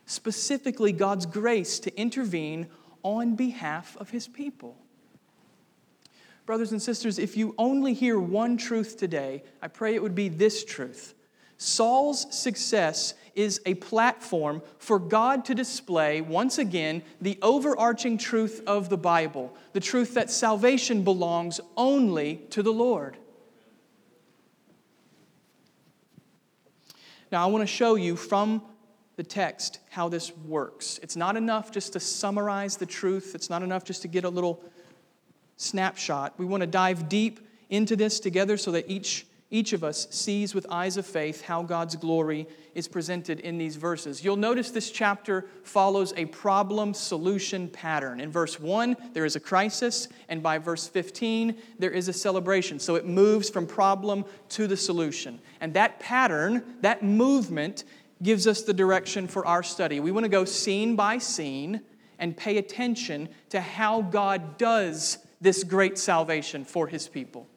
Specifically, 0.08 0.94
God's 0.94 1.26
grace 1.26 1.80
to 1.82 1.96
intervene 2.00 2.68
on 3.04 3.36
behalf 3.36 3.98
of 3.98 4.10
his 4.10 4.26
people. 4.26 4.78
Brothers 6.48 6.72
and 6.72 6.82
sisters, 6.82 7.20
if 7.20 7.36
you 7.36 7.54
only 7.58 7.94
hear 7.94 8.18
one 8.18 8.56
truth 8.56 8.98
today, 8.98 9.44
I 9.62 9.68
pray 9.68 9.96
it 9.96 10.02
would 10.02 10.16
be 10.16 10.30
this 10.30 10.64
truth 10.64 11.14
Saul's 11.58 12.34
success 12.34 13.16
is 13.36 13.60
a 13.66 13.74
platform 13.74 14.62
for 14.78 14.98
God 14.98 15.44
to 15.46 15.56
display, 15.56 16.22
once 16.22 16.58
again, 16.58 17.04
the 17.20 17.38
overarching 17.42 18.18
truth 18.18 18.64
of 18.66 18.88
the 18.88 18.98
Bible 18.98 19.56
the 19.74 19.82
truth 19.82 20.14
that 20.14 20.32
salvation 20.32 21.04
belongs 21.04 21.60
only 21.76 22.38
to 22.52 22.64
the 22.64 22.74
Lord. 22.74 23.18
Now, 27.30 27.44
I 27.44 27.48
want 27.48 27.62
to 27.64 27.68
show 27.68 27.96
you 27.96 28.16
from 28.16 28.62
the 29.18 29.24
text 29.24 29.80
how 29.90 30.08
this 30.08 30.34
works. 30.38 30.98
It's 31.04 31.18
not 31.18 31.36
enough 31.36 31.74
just 31.74 31.92
to 31.94 32.00
summarize 32.00 32.78
the 32.78 32.86
truth, 32.86 33.36
it's 33.36 33.50
not 33.50 33.64
enough 33.64 33.84
just 33.84 34.02
to 34.04 34.08
get 34.08 34.24
a 34.24 34.30
little 34.30 34.64
snapshot. 35.58 36.34
We 36.38 36.46
want 36.46 36.62
to 36.62 36.68
dive 36.68 37.10
deep 37.10 37.40
into 37.70 37.96
this 37.96 38.20
together 38.20 38.58
so 38.58 38.72
that 38.72 38.90
each 38.90 39.26
each 39.50 39.72
of 39.72 39.84
us 39.84 40.08
sees 40.10 40.54
with 40.54 40.68
eyes 40.70 40.98
of 40.98 41.06
faith 41.06 41.42
how 41.42 41.64
God's 41.64 41.96
glory 41.96 42.48
is 42.76 42.88
presented 42.88 43.40
in 43.40 43.58
these 43.58 43.78
verses. 43.78 44.24
You'll 44.24 44.36
notice 44.36 44.72
this 44.72 44.92
chapter 44.92 45.46
follows 45.64 46.14
a 46.18 46.26
problem 46.26 46.94
solution 46.94 47.70
pattern. 47.70 48.20
In 48.20 48.30
verse 48.30 48.60
1, 48.60 48.98
there 49.14 49.24
is 49.24 49.38
a 49.38 49.40
crisis, 49.40 50.10
and 50.28 50.44
by 50.44 50.58
verse 50.58 50.90
15, 50.90 51.56
there 51.80 51.92
is 51.92 52.10
a 52.10 52.14
celebration. 52.14 52.78
So 52.78 52.96
it 52.96 53.06
moves 53.06 53.50
from 53.50 53.66
problem 53.66 54.26
to 54.50 54.68
the 54.68 54.76
solution. 54.76 55.40
And 55.62 55.74
that 55.76 56.02
pattern, 56.02 56.76
that 56.82 57.02
movement, 57.02 57.86
gives 58.22 58.48
us 58.48 58.64
the 58.64 58.74
direction 58.74 59.28
for 59.28 59.46
our 59.46 59.64
study. 59.64 60.02
We 60.02 60.12
want 60.12 60.26
to 60.26 60.30
go 60.30 60.44
scene 60.44 60.98
by 60.98 61.20
scene 61.20 61.82
and 62.20 62.36
pay 62.36 62.58
attention 62.58 63.30
to 63.50 63.62
how 63.62 64.02
God 64.02 64.58
does 64.58 65.20
this 65.40 65.64
great 65.64 65.98
salvation 65.98 66.66
for 66.66 66.88
his 66.88 67.08
people. 67.08 67.48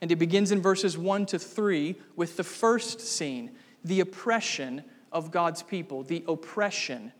And 0.00 0.10
it 0.10 0.16
begins 0.16 0.50
in 0.50 0.60
verses 0.60 0.98
1 0.98 1.26
to 1.26 1.38
3 1.38 1.94
with 2.16 2.36
the 2.36 2.44
first 2.44 3.00
scene 3.00 3.52
the 3.84 4.00
oppression 4.00 4.84
of 5.10 5.30
God's 5.30 5.62
people. 5.62 6.02
The 6.02 6.24
oppression 6.26 7.12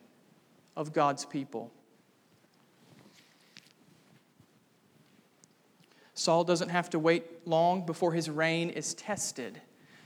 of 0.77 0.93
God's 0.93 1.25
people. 1.25 1.73
Saul 6.15 6.45
doesn't 6.45 6.69
have 6.69 6.91
to 6.91 6.99
wait 6.99 7.47
long 7.47 7.85
before 7.85 8.13
his 8.13 8.31
reign 8.31 8.71
is 8.71 8.95
tested. 8.95 9.61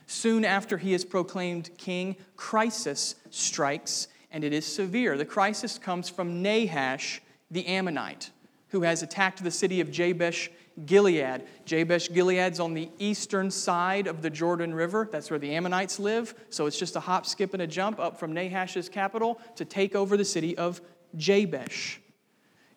Soon 0.07 0.45
after 0.45 0.79
he 0.79 0.95
is 0.95 1.05
proclaimed 1.05 1.71
king, 1.77 2.17
crisis 2.37 3.17
strikes, 3.31 4.09
and 4.31 4.45
it 4.45 4.53
is 4.53 4.65
severe. 4.65 5.17
The 5.19 5.25
crisis 5.25 5.79
comes 5.79 6.09
from 6.09 6.43
Nahash 6.43 7.21
the 7.51 7.67
Ammonite, 7.67 8.31
who 8.77 8.83
has 8.83 9.03
attacked 9.03 9.43
the 9.43 9.51
city 9.51 9.81
of 9.81 9.91
Jabesh 9.91 10.51
Gilead. 10.85 11.45
Jabesh 11.65 12.13
Gilead's 12.13 12.61
on 12.61 12.75
the 12.75 12.91
eastern 12.99 13.51
side 13.51 14.07
of 14.07 14.21
the 14.21 14.29
Jordan 14.29 14.75
River. 14.75 15.09
That's 15.11 15.31
where 15.31 15.39
the 15.39 15.55
Ammonites 15.55 15.99
live. 15.99 16.35
So 16.51 16.67
it's 16.67 16.79
just 16.79 16.95
a 16.95 17.01
hop, 17.01 17.25
skip, 17.25 17.55
and 17.55 17.63
a 17.63 17.67
jump 17.67 17.99
up 17.99 18.21
from 18.21 18.35
Nahash's 18.35 18.91
capital 18.91 19.41
to 19.55 19.65
take 19.65 19.95
over 19.95 20.19
the 20.19 20.27
city 20.27 20.59
of 20.59 20.83
Jabesh. 21.17 21.97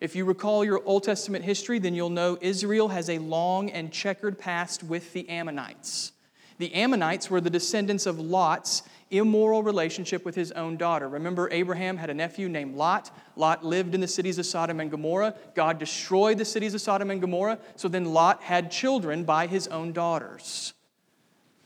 If 0.00 0.16
you 0.16 0.24
recall 0.24 0.64
your 0.64 0.82
Old 0.86 1.04
Testament 1.04 1.44
history, 1.44 1.78
then 1.78 1.94
you'll 1.94 2.08
know 2.08 2.38
Israel 2.40 2.88
has 2.88 3.10
a 3.10 3.18
long 3.18 3.68
and 3.68 3.92
checkered 3.92 4.38
past 4.38 4.82
with 4.82 5.12
the 5.12 5.28
Ammonites. 5.28 6.12
The 6.56 6.72
Ammonites 6.74 7.28
were 7.28 7.42
the 7.42 7.50
descendants 7.50 8.06
of 8.06 8.18
Lot's 8.18 8.84
immoral 9.10 9.62
relationship 9.62 10.24
with 10.24 10.34
his 10.34 10.52
own 10.52 10.76
daughter. 10.76 11.08
Remember, 11.08 11.48
Abraham 11.50 11.96
had 11.96 12.10
a 12.10 12.14
nephew 12.14 12.48
named 12.48 12.76
Lot. 12.76 13.10
Lot 13.36 13.64
lived 13.64 13.94
in 13.94 14.00
the 14.00 14.08
cities 14.08 14.38
of 14.38 14.46
Sodom 14.46 14.80
and 14.80 14.90
Gomorrah. 14.90 15.34
God 15.54 15.78
destroyed 15.78 16.38
the 16.38 16.44
cities 16.44 16.74
of 16.74 16.80
Sodom 16.80 17.10
and 17.10 17.20
Gomorrah, 17.20 17.58
so 17.76 17.88
then 17.88 18.12
Lot 18.12 18.42
had 18.42 18.70
children 18.70 19.24
by 19.24 19.46
his 19.46 19.66
own 19.68 19.92
daughters. 19.92 20.72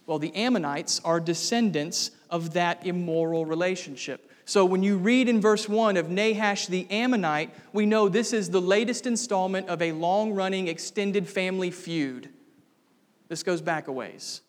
Well, 0.06 0.18
the 0.18 0.34
Ammonites 0.34 1.00
are 1.04 1.20
descendants 1.20 2.10
of 2.30 2.54
that 2.54 2.86
immoral 2.86 3.46
relationship. 3.46 4.30
So 4.46 4.64
when 4.64 4.82
you 4.82 4.98
read 4.98 5.28
in 5.28 5.40
verse 5.40 5.68
1 5.68 5.96
of 5.96 6.10
Nahash 6.10 6.66
the 6.66 6.86
Ammonite, 6.90 7.54
we 7.72 7.86
know 7.86 8.08
this 8.08 8.32
is 8.34 8.50
the 8.50 8.60
latest 8.60 9.06
installment 9.06 9.68
of 9.68 9.80
a 9.80 9.92
long 9.92 10.32
running 10.32 10.68
extended 10.68 11.26
family 11.26 11.70
feud. 11.70 12.28
This 13.28 13.42
goes 13.42 13.62
back 13.62 13.88
a 13.88 13.92
ways. 13.92 14.42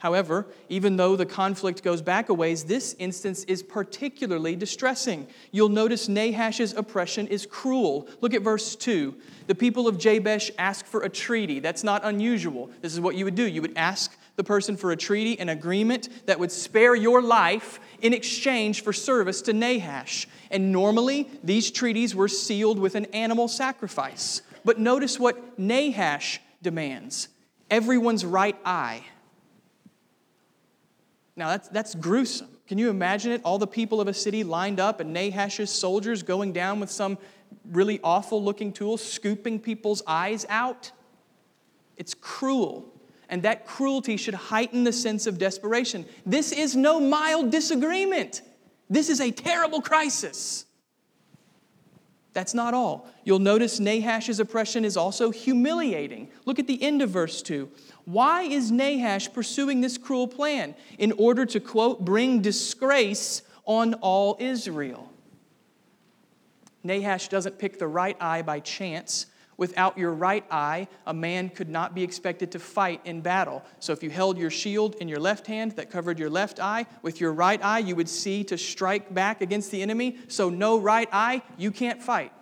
However, 0.00 0.46
even 0.70 0.96
though 0.96 1.14
the 1.14 1.26
conflict 1.26 1.82
goes 1.82 2.00
back 2.00 2.30
a 2.30 2.34
ways, 2.34 2.64
this 2.64 2.96
instance 2.98 3.44
is 3.44 3.62
particularly 3.62 4.56
distressing. 4.56 5.26
You'll 5.52 5.68
notice 5.68 6.08
Nahash's 6.08 6.72
oppression 6.72 7.26
is 7.26 7.44
cruel. 7.44 8.08
Look 8.22 8.32
at 8.32 8.40
verse 8.40 8.74
2. 8.76 9.14
The 9.46 9.54
people 9.54 9.86
of 9.86 9.98
Jabesh 9.98 10.50
ask 10.58 10.86
for 10.86 11.02
a 11.02 11.10
treaty. 11.10 11.60
That's 11.60 11.84
not 11.84 12.02
unusual. 12.02 12.70
This 12.80 12.94
is 12.94 13.00
what 13.00 13.14
you 13.14 13.26
would 13.26 13.34
do. 13.34 13.46
You 13.46 13.60
would 13.60 13.76
ask 13.76 14.16
the 14.36 14.44
person 14.44 14.74
for 14.74 14.90
a 14.90 14.96
treaty, 14.96 15.38
an 15.38 15.50
agreement 15.50 16.26
that 16.26 16.40
would 16.40 16.50
spare 16.50 16.94
your 16.94 17.20
life 17.20 17.78
in 18.00 18.14
exchange 18.14 18.82
for 18.82 18.94
service 18.94 19.42
to 19.42 19.52
Nahash. 19.52 20.26
And 20.50 20.72
normally, 20.72 21.28
these 21.44 21.70
treaties 21.70 22.14
were 22.14 22.28
sealed 22.28 22.78
with 22.78 22.94
an 22.94 23.04
animal 23.12 23.48
sacrifice. 23.48 24.40
But 24.64 24.78
notice 24.78 25.20
what 25.20 25.58
Nahash 25.58 26.40
demands 26.62 27.28
everyone's 27.70 28.24
right 28.24 28.56
eye. 28.64 29.04
Now, 31.40 31.48
that's, 31.48 31.68
that's 31.68 31.94
gruesome. 31.94 32.48
Can 32.68 32.76
you 32.76 32.90
imagine 32.90 33.32
it? 33.32 33.40
All 33.46 33.56
the 33.56 33.66
people 33.66 33.98
of 33.98 34.08
a 34.08 34.12
city 34.12 34.44
lined 34.44 34.78
up 34.78 35.00
and 35.00 35.16
Nahash's 35.16 35.70
soldiers 35.70 36.22
going 36.22 36.52
down 36.52 36.80
with 36.80 36.90
some 36.90 37.16
really 37.64 37.98
awful 38.04 38.44
looking 38.44 38.74
tool, 38.74 38.98
scooping 38.98 39.58
people's 39.58 40.02
eyes 40.06 40.44
out. 40.50 40.92
It's 41.96 42.12
cruel. 42.12 42.92
And 43.30 43.42
that 43.44 43.64
cruelty 43.64 44.18
should 44.18 44.34
heighten 44.34 44.84
the 44.84 44.92
sense 44.92 45.26
of 45.26 45.38
desperation. 45.38 46.04
This 46.26 46.52
is 46.52 46.76
no 46.76 47.00
mild 47.00 47.50
disagreement. 47.50 48.42
This 48.90 49.08
is 49.08 49.18
a 49.18 49.30
terrible 49.30 49.80
crisis. 49.80 50.66
That's 52.34 52.52
not 52.52 52.74
all. 52.74 53.08
You'll 53.24 53.38
notice 53.38 53.80
Nahash's 53.80 54.40
oppression 54.40 54.84
is 54.84 54.98
also 54.98 55.30
humiliating. 55.30 56.28
Look 56.44 56.58
at 56.58 56.66
the 56.66 56.82
end 56.82 57.00
of 57.00 57.08
verse 57.08 57.40
2. 57.40 57.70
Why 58.10 58.42
is 58.42 58.72
Nahash 58.72 59.32
pursuing 59.32 59.80
this 59.80 59.96
cruel 59.96 60.26
plan? 60.26 60.74
In 60.98 61.12
order 61.12 61.46
to, 61.46 61.60
quote, 61.60 62.04
bring 62.04 62.42
disgrace 62.42 63.42
on 63.64 63.94
all 63.94 64.36
Israel. 64.40 65.12
Nahash 66.82 67.28
doesn't 67.28 67.58
pick 67.58 67.78
the 67.78 67.86
right 67.86 68.16
eye 68.20 68.42
by 68.42 68.58
chance. 68.58 69.26
Without 69.56 69.96
your 69.96 70.12
right 70.12 70.44
eye, 70.50 70.88
a 71.06 71.14
man 71.14 71.50
could 71.50 71.68
not 71.68 71.94
be 71.94 72.02
expected 72.02 72.50
to 72.50 72.58
fight 72.58 73.00
in 73.04 73.20
battle. 73.20 73.62
So 73.78 73.92
if 73.92 74.02
you 74.02 74.10
held 74.10 74.38
your 74.38 74.50
shield 74.50 74.96
in 74.96 75.06
your 75.06 75.20
left 75.20 75.46
hand 75.46 75.72
that 75.72 75.88
covered 75.90 76.18
your 76.18 76.30
left 76.30 76.58
eye, 76.58 76.86
with 77.02 77.20
your 77.20 77.32
right 77.32 77.62
eye, 77.62 77.78
you 77.78 77.94
would 77.94 78.08
see 78.08 78.42
to 78.44 78.58
strike 78.58 79.14
back 79.14 79.40
against 79.40 79.70
the 79.70 79.82
enemy. 79.82 80.18
So 80.26 80.50
no 80.50 80.80
right 80.80 81.08
eye, 81.12 81.42
you 81.58 81.70
can't 81.70 82.02
fight. 82.02 82.32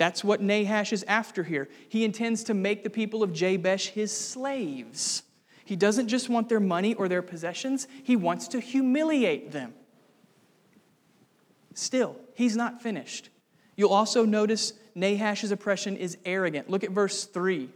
That's 0.00 0.24
what 0.24 0.40
Nahash 0.40 0.94
is 0.94 1.04
after 1.06 1.44
here. 1.44 1.68
He 1.90 2.06
intends 2.06 2.42
to 2.44 2.54
make 2.54 2.84
the 2.84 2.88
people 2.88 3.22
of 3.22 3.34
Jabesh 3.34 3.88
his 3.88 4.10
slaves. 4.10 5.24
He 5.66 5.76
doesn't 5.76 6.08
just 6.08 6.30
want 6.30 6.48
their 6.48 6.58
money 6.58 6.94
or 6.94 7.06
their 7.06 7.20
possessions, 7.20 7.86
he 8.02 8.16
wants 8.16 8.48
to 8.48 8.60
humiliate 8.60 9.52
them. 9.52 9.74
Still, 11.74 12.16
he's 12.34 12.56
not 12.56 12.80
finished. 12.80 13.28
You'll 13.76 13.92
also 13.92 14.24
notice 14.24 14.72
Nahash's 14.94 15.52
oppression 15.52 15.98
is 15.98 16.16
arrogant. 16.24 16.70
Look 16.70 16.82
at 16.82 16.92
verse 16.92 17.26
3. 17.26 17.68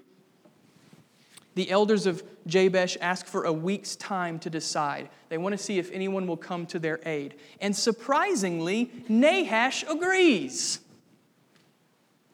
The 1.57 1.71
elders 1.71 2.07
of 2.07 2.25
Jabesh 2.47 2.97
ask 3.03 3.27
for 3.27 3.45
a 3.45 3.53
week's 3.53 3.97
time 3.97 4.39
to 4.39 4.49
decide. 4.49 5.11
They 5.29 5.37
want 5.37 5.53
to 5.53 5.63
see 5.63 5.79
if 5.79 5.93
anyone 5.93 6.27
will 6.27 6.39
come 6.39 6.65
to 6.69 6.79
their 6.79 7.01
aid. 7.05 7.35
And 7.61 7.77
surprisingly, 7.77 8.91
Nahash 9.11 9.85
agrees. 9.87 10.81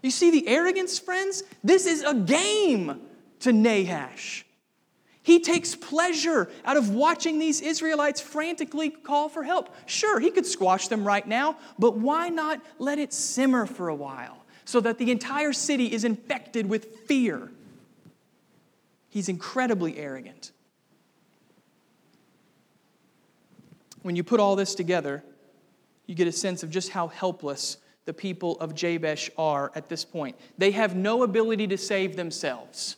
You 0.03 0.11
see 0.11 0.31
the 0.31 0.49
arrogance, 0.49 0.99
friends? 0.99 1.43
This 1.63 1.87
is 1.87 2.03
a 2.03 2.15
game 2.15 3.01
to 3.41 3.53
Nahash. 3.53 4.45
He 5.23 5.41
takes 5.41 5.75
pleasure 5.75 6.51
out 6.65 6.77
of 6.77 6.91
watching 6.91 7.39
these 7.39 7.61
Israelites 7.61 8.21
frantically 8.21 8.89
call 8.89 9.29
for 9.29 9.43
help. 9.43 9.75
Sure, 9.87 10.19
he 10.19 10.31
could 10.31 10.47
squash 10.47 10.89
them 10.89 11.05
right 11.05 11.27
now, 11.27 11.59
but 11.79 11.99
why 11.99 12.31
not 12.31 12.61
let 12.79 12.99
it 12.99 13.13
simmer 13.13 13.67
for 13.67 13.89
a 13.89 13.95
while 13.95 14.45
so 14.65 14.81
that 14.81 14.99
the 14.99 15.11
entire 15.11 15.53
city 15.53 15.93
is 15.93 16.05
infected 16.05 16.67
with 16.67 17.01
fear? 17.07 17.51
He's 19.11 19.29
incredibly 19.29 19.99
arrogant. 19.99 20.53
When 24.03 24.17
you 24.17 24.25
put 24.25 24.41
all 24.41 24.57
this 24.57 24.75
together, 24.75 25.23
you 26.07 26.15
get 26.15 26.27
a 26.27 26.33
sense 26.33 26.63
of 26.63 26.71
just 26.71 26.91
how 26.91 27.09
helpless 27.09 27.77
the 28.05 28.15
people 28.15 28.59
of 28.61 28.75
Jabesh 28.75 29.31
are 29.37 29.71
at 29.75 29.89
this 29.89 30.05
point. 30.05 30.37
They 30.59 30.71
have 30.73 30.97
no 30.97 31.23
ability 31.23 31.67
to 31.69 31.79
save 31.79 32.17
themselves. 32.17 32.97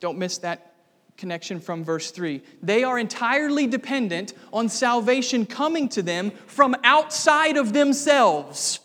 Don't 0.00 0.18
miss 0.18 0.38
that 0.38 0.74
connection 1.16 1.60
from 1.60 1.84
verse 1.84 2.10
3. 2.10 2.42
They 2.62 2.84
are 2.84 2.98
entirely 2.98 3.66
dependent 3.66 4.32
on 4.52 4.68
salvation 4.68 5.44
coming 5.44 5.88
to 5.90 6.02
them 6.02 6.30
from 6.46 6.76
outside 6.84 7.56
of 7.56 7.72
themselves. 7.72 8.80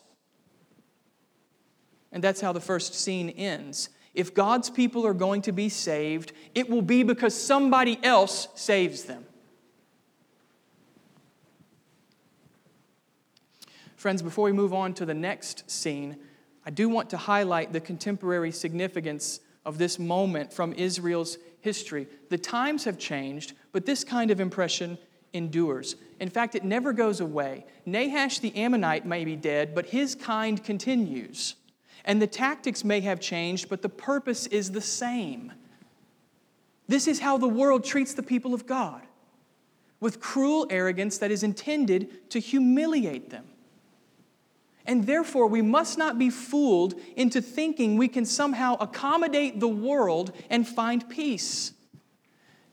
And 2.12 2.24
that's 2.24 2.41
how 2.41 2.51
the 2.51 2.60
first 2.60 2.93
scene 2.93 3.29
ends. 3.29 3.89
If 4.13 4.34
God's 4.34 4.70
people 4.70 5.05
are 5.05 5.13
going 5.13 5.41
to 5.43 5.51
be 5.51 5.70
saved, 5.70 6.34
it 6.53 6.70
will 6.70 6.82
be 6.82 7.03
because 7.03 7.36
somebody 7.36 8.00
else 8.03 8.48
saves 8.55 9.03
them. 9.03 9.25
Friends, 14.03 14.22
before 14.22 14.43
we 14.43 14.51
move 14.51 14.74
on 14.74 14.93
to 14.95 15.05
the 15.05 15.13
next 15.13 15.72
scene, 15.72 16.17
I 16.65 16.72
do 16.72 16.89
want 16.89 17.10
to 17.12 17.15
highlight 17.15 17.72
the 17.72 17.79
contemporary 17.79 18.51
significance 18.51 19.39
of 19.65 19.77
this 19.77 19.98
moment 19.98 20.51
from 20.51 20.74
Israel's 20.74 21.38
history. 21.62 22.07
The 22.27 22.38
times 22.38 22.83
have 22.83 22.98
changed, 22.98 23.53
but 23.72 23.86
this 23.86 24.03
kind 24.03 24.29
of 24.29 24.41
impression 24.41 24.98
endures. 25.31 25.95
In 26.19 26.29
fact, 26.29 26.53
it 26.53 26.65
never 26.65 26.91
goes 26.91 27.22
away. 27.22 27.65
Nahash 27.86 28.39
the 28.39 28.53
Ammonite 28.57 29.05
may 29.05 29.24
be 29.24 29.38
dead, 29.38 29.74
but 29.74 29.86
his 29.86 30.15
kind 30.15 30.62
continues. 30.62 31.55
And 32.03 32.22
the 32.22 32.27
tactics 32.27 32.83
may 32.83 33.00
have 33.00 33.22
changed, 33.22 33.69
but 33.69 33.81
the 33.81 33.88
purpose 33.88 34.48
is 34.48 34.74
the 34.74 34.81
same. 34.81 35.53
This 36.89 37.07
is 37.07 37.22
how 37.22 37.38
the 37.38 37.48
world 37.48 37.86
treats 37.86 38.13
the 38.13 38.22
people 38.22 38.53
of 38.53 38.65
God 38.65 39.03
with 40.01 40.19
cruel 40.19 40.67
arrogance 40.69 41.19
that 41.19 41.31
is 41.31 41.41
intended 41.41 42.29
to 42.31 42.39
humiliate 42.39 43.29
them. 43.29 43.45
And 44.85 45.05
therefore, 45.05 45.47
we 45.47 45.61
must 45.61 45.97
not 45.97 46.19
be 46.19 46.29
fooled 46.29 46.95
into 47.15 47.41
thinking 47.41 47.97
we 47.97 48.07
can 48.07 48.25
somehow 48.25 48.75
accommodate 48.79 49.59
the 49.59 49.67
world 49.67 50.33
and 50.49 50.67
find 50.67 51.07
peace. 51.09 51.73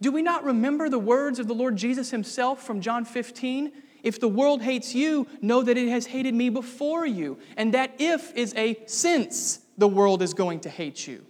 Do 0.01 0.11
we 0.11 0.23
not 0.23 0.45
remember 0.45 0.89
the 0.89 0.99
words 0.99 1.39
of 1.39 1.47
the 1.47 1.55
Lord 1.55 1.77
Jesus 1.77 2.11
himself 2.11 2.63
from 2.63 2.81
John 2.81 3.05
15? 3.05 3.71
If 4.03 4.19
the 4.19 4.29
world 4.29 4.63
hates 4.63 4.95
you, 4.95 5.27
know 5.41 5.63
that 5.63 5.77
it 5.77 5.89
has 5.89 6.07
hated 6.07 6.35
me 6.35 6.49
before 6.49 7.07
you. 7.07 7.39
And 7.57 7.75
that 7.75 7.95
if 7.99 8.35
is 8.35 8.55
a 8.57 8.81
since 8.87 9.61
the 9.77 9.89
world 9.89 10.23
is 10.23 10.35
going 10.35 10.61
to 10.61 10.71
hate 10.71 11.07
you. 11.07 11.25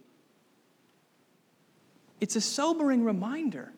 It's 2.21 2.37
a 2.37 2.41
sobering 2.41 3.05
reminder 3.05 3.73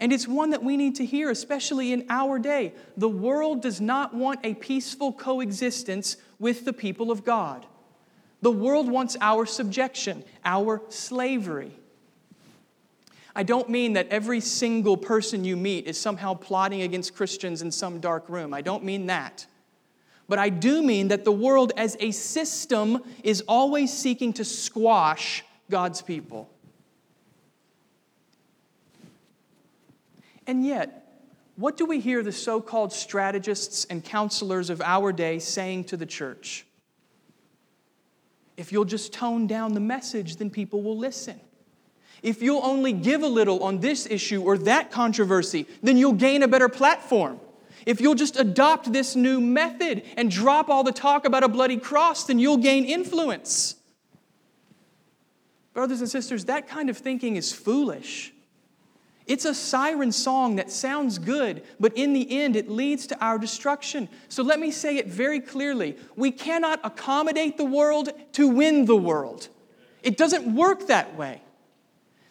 and 0.00 0.12
it's 0.12 0.26
one 0.26 0.50
that 0.50 0.62
we 0.62 0.76
need 0.76 0.96
to 0.96 1.06
hear, 1.06 1.30
especially 1.30 1.92
in 1.92 2.06
our 2.08 2.38
day. 2.38 2.74
The 2.96 3.08
world 3.08 3.62
does 3.62 3.80
not 3.80 4.14
want 4.14 4.40
a 4.42 4.54
peaceful 4.54 5.12
coexistence 5.12 6.16
with 6.38 6.64
the 6.64 6.72
people 6.72 7.10
of 7.10 7.24
God. 7.24 7.64
The 8.42 8.50
world 8.50 8.90
wants 8.90 9.16
our 9.20 9.46
subjection, 9.46 10.24
our 10.44 10.82
slavery. 10.88 11.72
I 13.36 13.42
don't 13.42 13.68
mean 13.68 13.94
that 13.94 14.08
every 14.08 14.40
single 14.40 14.96
person 14.96 15.44
you 15.44 15.56
meet 15.56 15.86
is 15.86 15.98
somehow 15.98 16.34
plotting 16.34 16.82
against 16.82 17.16
Christians 17.16 17.62
in 17.62 17.70
some 17.70 18.00
dark 18.00 18.28
room. 18.28 18.52
I 18.54 18.60
don't 18.60 18.84
mean 18.84 19.06
that. 19.06 19.46
But 20.28 20.38
I 20.38 20.48
do 20.48 20.82
mean 20.82 21.08
that 21.08 21.24
the 21.24 21.32
world 21.32 21.72
as 21.76 21.96
a 22.00 22.10
system 22.10 23.02
is 23.22 23.42
always 23.48 23.92
seeking 23.92 24.32
to 24.34 24.44
squash 24.44 25.44
God's 25.70 26.00
people. 26.00 26.48
And 30.46 30.66
yet, 30.66 31.04
what 31.56 31.76
do 31.76 31.86
we 31.86 32.00
hear 32.00 32.22
the 32.22 32.32
so 32.32 32.60
called 32.60 32.92
strategists 32.92 33.84
and 33.86 34.04
counselors 34.04 34.70
of 34.70 34.80
our 34.80 35.12
day 35.12 35.38
saying 35.38 35.84
to 35.84 35.96
the 35.96 36.06
church? 36.06 36.66
If 38.56 38.72
you'll 38.72 38.84
just 38.84 39.12
tone 39.12 39.46
down 39.46 39.74
the 39.74 39.80
message, 39.80 40.36
then 40.36 40.50
people 40.50 40.82
will 40.82 40.98
listen. 40.98 41.40
If 42.22 42.40
you'll 42.42 42.64
only 42.64 42.92
give 42.92 43.22
a 43.22 43.28
little 43.28 43.62
on 43.62 43.80
this 43.80 44.06
issue 44.06 44.42
or 44.42 44.56
that 44.58 44.90
controversy, 44.90 45.66
then 45.82 45.96
you'll 45.96 46.12
gain 46.12 46.42
a 46.42 46.48
better 46.48 46.68
platform. 46.68 47.40
If 47.86 48.00
you'll 48.00 48.14
just 48.14 48.38
adopt 48.38 48.92
this 48.92 49.14
new 49.14 49.40
method 49.40 50.02
and 50.16 50.30
drop 50.30 50.70
all 50.70 50.84
the 50.84 50.92
talk 50.92 51.26
about 51.26 51.44
a 51.44 51.48
bloody 51.48 51.76
cross, 51.76 52.24
then 52.24 52.38
you'll 52.38 52.56
gain 52.56 52.84
influence. 52.84 53.76
Brothers 55.74 56.00
and 56.00 56.08
sisters, 56.08 56.46
that 56.46 56.68
kind 56.68 56.88
of 56.88 56.96
thinking 56.96 57.36
is 57.36 57.52
foolish. 57.52 58.32
It's 59.26 59.46
a 59.46 59.54
siren 59.54 60.12
song 60.12 60.56
that 60.56 60.70
sounds 60.70 61.18
good, 61.18 61.62
but 61.80 61.96
in 61.96 62.12
the 62.12 62.38
end, 62.38 62.56
it 62.56 62.68
leads 62.68 63.06
to 63.06 63.24
our 63.24 63.38
destruction. 63.38 64.08
So 64.28 64.42
let 64.42 64.60
me 64.60 64.70
say 64.70 64.96
it 64.96 65.06
very 65.06 65.40
clearly 65.40 65.96
we 66.14 66.30
cannot 66.30 66.80
accommodate 66.84 67.56
the 67.56 67.64
world 67.64 68.10
to 68.32 68.48
win 68.48 68.84
the 68.84 68.96
world. 68.96 69.48
It 70.02 70.18
doesn't 70.18 70.54
work 70.54 70.88
that 70.88 71.16
way. 71.16 71.40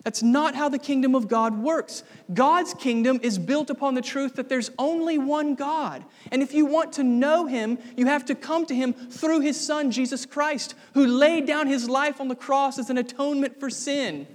That's 0.03 0.21
not 0.21 0.53
how 0.53 0.67
the 0.67 0.77
kingdom 0.77 1.15
of 1.15 1.29
God 1.29 1.57
works. 1.57 2.03
God's 2.33 2.73
kingdom 2.73 3.19
is 3.23 3.39
built 3.39 3.69
upon 3.69 3.95
the 3.95 4.01
truth 4.01 4.35
that 4.35 4.50
there's 4.50 4.69
only 4.77 5.17
one 5.17 5.55
God. 5.55 6.03
And 6.29 6.43
if 6.43 6.53
you 6.53 6.65
want 6.65 6.93
to 6.93 7.03
know 7.03 7.45
him, 7.45 7.79
you 7.95 8.05
have 8.07 8.25
to 8.25 8.35
come 8.35 8.65
to 8.65 8.75
him 8.75 8.93
through 8.93 9.39
his 9.39 9.59
son, 9.59 9.91
Jesus 9.91 10.25
Christ, 10.25 10.75
who 10.93 11.07
laid 11.07 11.47
down 11.47 11.67
his 11.67 11.89
life 11.89 12.19
on 12.19 12.27
the 12.27 12.35
cross 12.35 12.77
as 12.77 12.89
an 12.89 12.97
atonement 12.97 13.59
for 13.62 13.69
sin. 13.69 14.27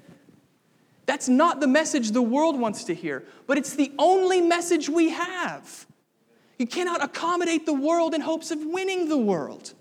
That's 1.08 1.26
not 1.26 1.60
the 1.60 1.66
message 1.66 2.10
the 2.10 2.20
world 2.20 2.60
wants 2.60 2.84
to 2.84 2.94
hear, 2.94 3.24
but 3.46 3.56
it's 3.56 3.74
the 3.74 3.90
only 3.98 4.42
message 4.42 4.90
we 4.90 5.08
have. 5.08 5.86
You 6.58 6.66
cannot 6.66 7.02
accommodate 7.02 7.64
the 7.64 7.72
world 7.72 8.12
in 8.12 8.20
hopes 8.20 8.50
of 8.50 8.58
winning 8.62 9.08
the 9.08 9.16
world. 9.16 9.72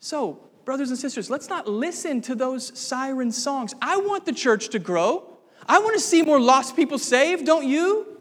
So, 0.00 0.40
brothers 0.64 0.90
and 0.90 0.98
sisters, 0.98 1.30
let's 1.30 1.48
not 1.48 1.68
listen 1.68 2.20
to 2.22 2.34
those 2.34 2.76
siren 2.76 3.30
songs. 3.30 3.72
I 3.80 3.98
want 3.98 4.26
the 4.26 4.32
church 4.32 4.70
to 4.70 4.80
grow. 4.80 5.38
I 5.68 5.78
want 5.78 5.94
to 5.94 6.00
see 6.00 6.22
more 6.22 6.40
lost 6.40 6.74
people 6.74 6.98
saved, 6.98 7.46
don't 7.46 7.68
you? 7.68 8.18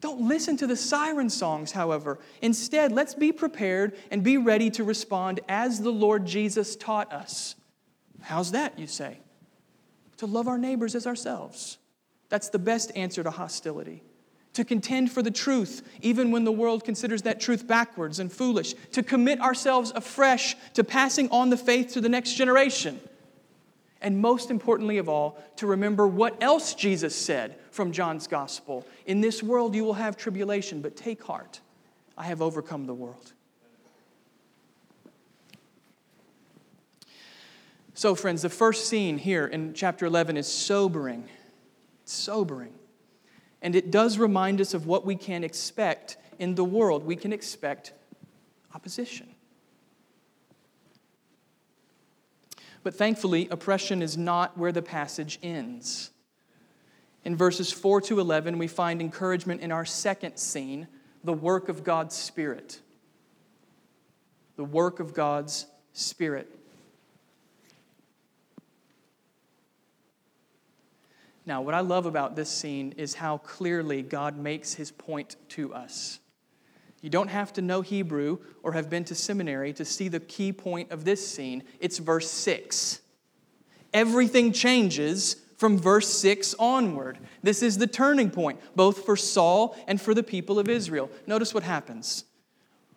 Don't 0.00 0.20
listen 0.20 0.56
to 0.58 0.68
the 0.68 0.76
siren 0.76 1.30
songs, 1.30 1.72
however. 1.72 2.20
Instead, 2.42 2.92
let's 2.92 3.16
be 3.16 3.32
prepared 3.32 3.96
and 4.12 4.22
be 4.22 4.36
ready 4.36 4.70
to 4.70 4.84
respond 4.84 5.40
as 5.48 5.80
the 5.80 5.90
Lord 5.90 6.26
Jesus 6.26 6.76
taught 6.76 7.12
us. 7.12 7.56
How's 8.26 8.50
that, 8.50 8.76
you 8.76 8.88
say? 8.88 9.18
To 10.16 10.26
love 10.26 10.48
our 10.48 10.58
neighbors 10.58 10.96
as 10.96 11.06
ourselves. 11.06 11.78
That's 12.28 12.48
the 12.48 12.58
best 12.58 12.90
answer 12.96 13.22
to 13.22 13.30
hostility. 13.30 14.02
To 14.54 14.64
contend 14.64 15.12
for 15.12 15.22
the 15.22 15.30
truth, 15.30 15.86
even 16.02 16.32
when 16.32 16.42
the 16.42 16.50
world 16.50 16.82
considers 16.82 17.22
that 17.22 17.38
truth 17.38 17.68
backwards 17.68 18.18
and 18.18 18.32
foolish. 18.32 18.74
To 18.92 19.04
commit 19.04 19.40
ourselves 19.40 19.92
afresh 19.94 20.56
to 20.74 20.82
passing 20.82 21.30
on 21.30 21.50
the 21.50 21.56
faith 21.56 21.92
to 21.92 22.00
the 22.00 22.08
next 22.08 22.32
generation. 22.32 22.98
And 24.02 24.18
most 24.18 24.50
importantly 24.50 24.98
of 24.98 25.08
all, 25.08 25.40
to 25.56 25.68
remember 25.68 26.08
what 26.08 26.42
else 26.42 26.74
Jesus 26.74 27.14
said 27.14 27.56
from 27.70 27.92
John's 27.92 28.26
gospel. 28.26 28.84
In 29.06 29.20
this 29.20 29.40
world 29.40 29.76
you 29.76 29.84
will 29.84 29.94
have 29.94 30.16
tribulation, 30.16 30.82
but 30.82 30.96
take 30.96 31.22
heart. 31.22 31.60
I 32.18 32.24
have 32.24 32.42
overcome 32.42 32.86
the 32.86 32.94
world. 32.94 33.34
So, 37.96 38.14
friends, 38.14 38.42
the 38.42 38.50
first 38.50 38.90
scene 38.90 39.16
here 39.16 39.46
in 39.46 39.72
chapter 39.72 40.04
11 40.04 40.36
is 40.36 40.46
sobering. 40.46 41.26
It's 42.02 42.12
sobering. 42.12 42.74
And 43.62 43.74
it 43.74 43.90
does 43.90 44.18
remind 44.18 44.60
us 44.60 44.74
of 44.74 44.86
what 44.86 45.06
we 45.06 45.16
can 45.16 45.42
expect 45.42 46.18
in 46.38 46.56
the 46.56 46.64
world. 46.64 47.06
We 47.06 47.16
can 47.16 47.32
expect 47.32 47.94
opposition. 48.74 49.28
But 52.82 52.94
thankfully, 52.94 53.48
oppression 53.50 54.02
is 54.02 54.14
not 54.14 54.58
where 54.58 54.72
the 54.72 54.82
passage 54.82 55.38
ends. 55.42 56.10
In 57.24 57.34
verses 57.34 57.72
4 57.72 58.02
to 58.02 58.20
11, 58.20 58.58
we 58.58 58.66
find 58.68 59.00
encouragement 59.00 59.62
in 59.62 59.72
our 59.72 59.86
second 59.86 60.36
scene 60.36 60.86
the 61.24 61.32
work 61.32 61.70
of 61.70 61.82
God's 61.82 62.14
Spirit. 62.14 62.78
The 64.56 64.64
work 64.64 65.00
of 65.00 65.14
God's 65.14 65.64
Spirit. 65.94 66.55
Now, 71.46 71.62
what 71.62 71.74
I 71.74 71.80
love 71.80 72.06
about 72.06 72.34
this 72.34 72.50
scene 72.50 72.92
is 72.96 73.14
how 73.14 73.38
clearly 73.38 74.02
God 74.02 74.36
makes 74.36 74.74
his 74.74 74.90
point 74.90 75.36
to 75.50 75.72
us. 75.72 76.18
You 77.00 77.08
don't 77.08 77.28
have 77.28 77.52
to 77.52 77.62
know 77.62 77.82
Hebrew 77.82 78.38
or 78.64 78.72
have 78.72 78.90
been 78.90 79.04
to 79.04 79.14
seminary 79.14 79.72
to 79.74 79.84
see 79.84 80.08
the 80.08 80.18
key 80.18 80.52
point 80.52 80.90
of 80.90 81.04
this 81.04 81.26
scene. 81.26 81.62
It's 81.78 81.98
verse 81.98 82.28
6. 82.28 83.00
Everything 83.94 84.50
changes 84.50 85.36
from 85.56 85.78
verse 85.78 86.08
6 86.08 86.56
onward. 86.58 87.18
This 87.44 87.62
is 87.62 87.78
the 87.78 87.86
turning 87.86 88.30
point, 88.30 88.58
both 88.74 89.04
for 89.06 89.16
Saul 89.16 89.76
and 89.86 90.00
for 90.00 90.14
the 90.14 90.24
people 90.24 90.58
of 90.58 90.68
Israel. 90.68 91.08
Notice 91.28 91.54
what 91.54 91.62
happens. 91.62 92.24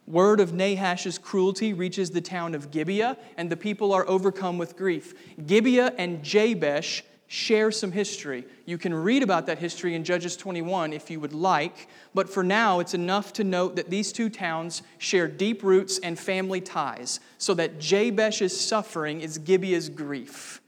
Word 0.07 0.39
of 0.39 0.53
Nahash's 0.53 1.19
cruelty 1.19 1.71
reaches 1.71 2.09
the 2.09 2.19
town 2.19 2.55
of 2.55 2.71
Gibeah, 2.71 3.15
and 3.37 3.47
the 3.47 3.55
people 3.55 3.93
are 3.93 4.09
overcome 4.09 4.57
with 4.57 4.75
grief. 4.75 5.13
Gibeah 5.45 5.93
and 5.99 6.23
Jabesh 6.23 7.03
share 7.29 7.69
some 7.69 7.91
history. 7.91 8.43
You 8.65 8.79
can 8.79 8.91
read 8.91 9.21
about 9.21 9.45
that 9.45 9.59
history 9.59 9.93
in 9.93 10.03
Judges 10.03 10.35
21 10.35 10.93
if 10.93 11.11
you 11.11 11.19
would 11.19 11.31
like, 11.31 11.87
but 12.15 12.27
for 12.27 12.43
now 12.43 12.79
it's 12.79 12.95
enough 12.95 13.33
to 13.33 13.43
note 13.43 13.75
that 13.75 13.91
these 13.91 14.11
two 14.11 14.29
towns 14.29 14.81
share 14.97 15.27
deep 15.27 15.61
roots 15.61 15.99
and 15.99 16.17
family 16.17 16.59
ties, 16.59 17.19
so 17.37 17.53
that 17.53 17.79
Jabesh's 17.79 18.59
suffering 18.59 19.21
is 19.21 19.37
Gibeah's 19.37 19.89
grief. 19.89 20.59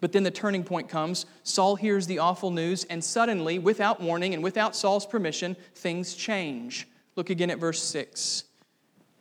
But 0.00 0.12
then 0.12 0.22
the 0.22 0.30
turning 0.30 0.62
point 0.62 0.88
comes. 0.88 1.26
Saul 1.42 1.74
hears 1.74 2.06
the 2.06 2.20
awful 2.20 2.52
news, 2.52 2.84
and 2.84 3.02
suddenly, 3.02 3.58
without 3.58 4.00
warning 4.00 4.32
and 4.32 4.44
without 4.44 4.76
Saul's 4.76 5.06
permission, 5.06 5.56
things 5.74 6.14
change. 6.14 6.86
Look 7.16 7.30
again 7.30 7.50
at 7.50 7.58
verse 7.58 7.82
6. 7.82 8.44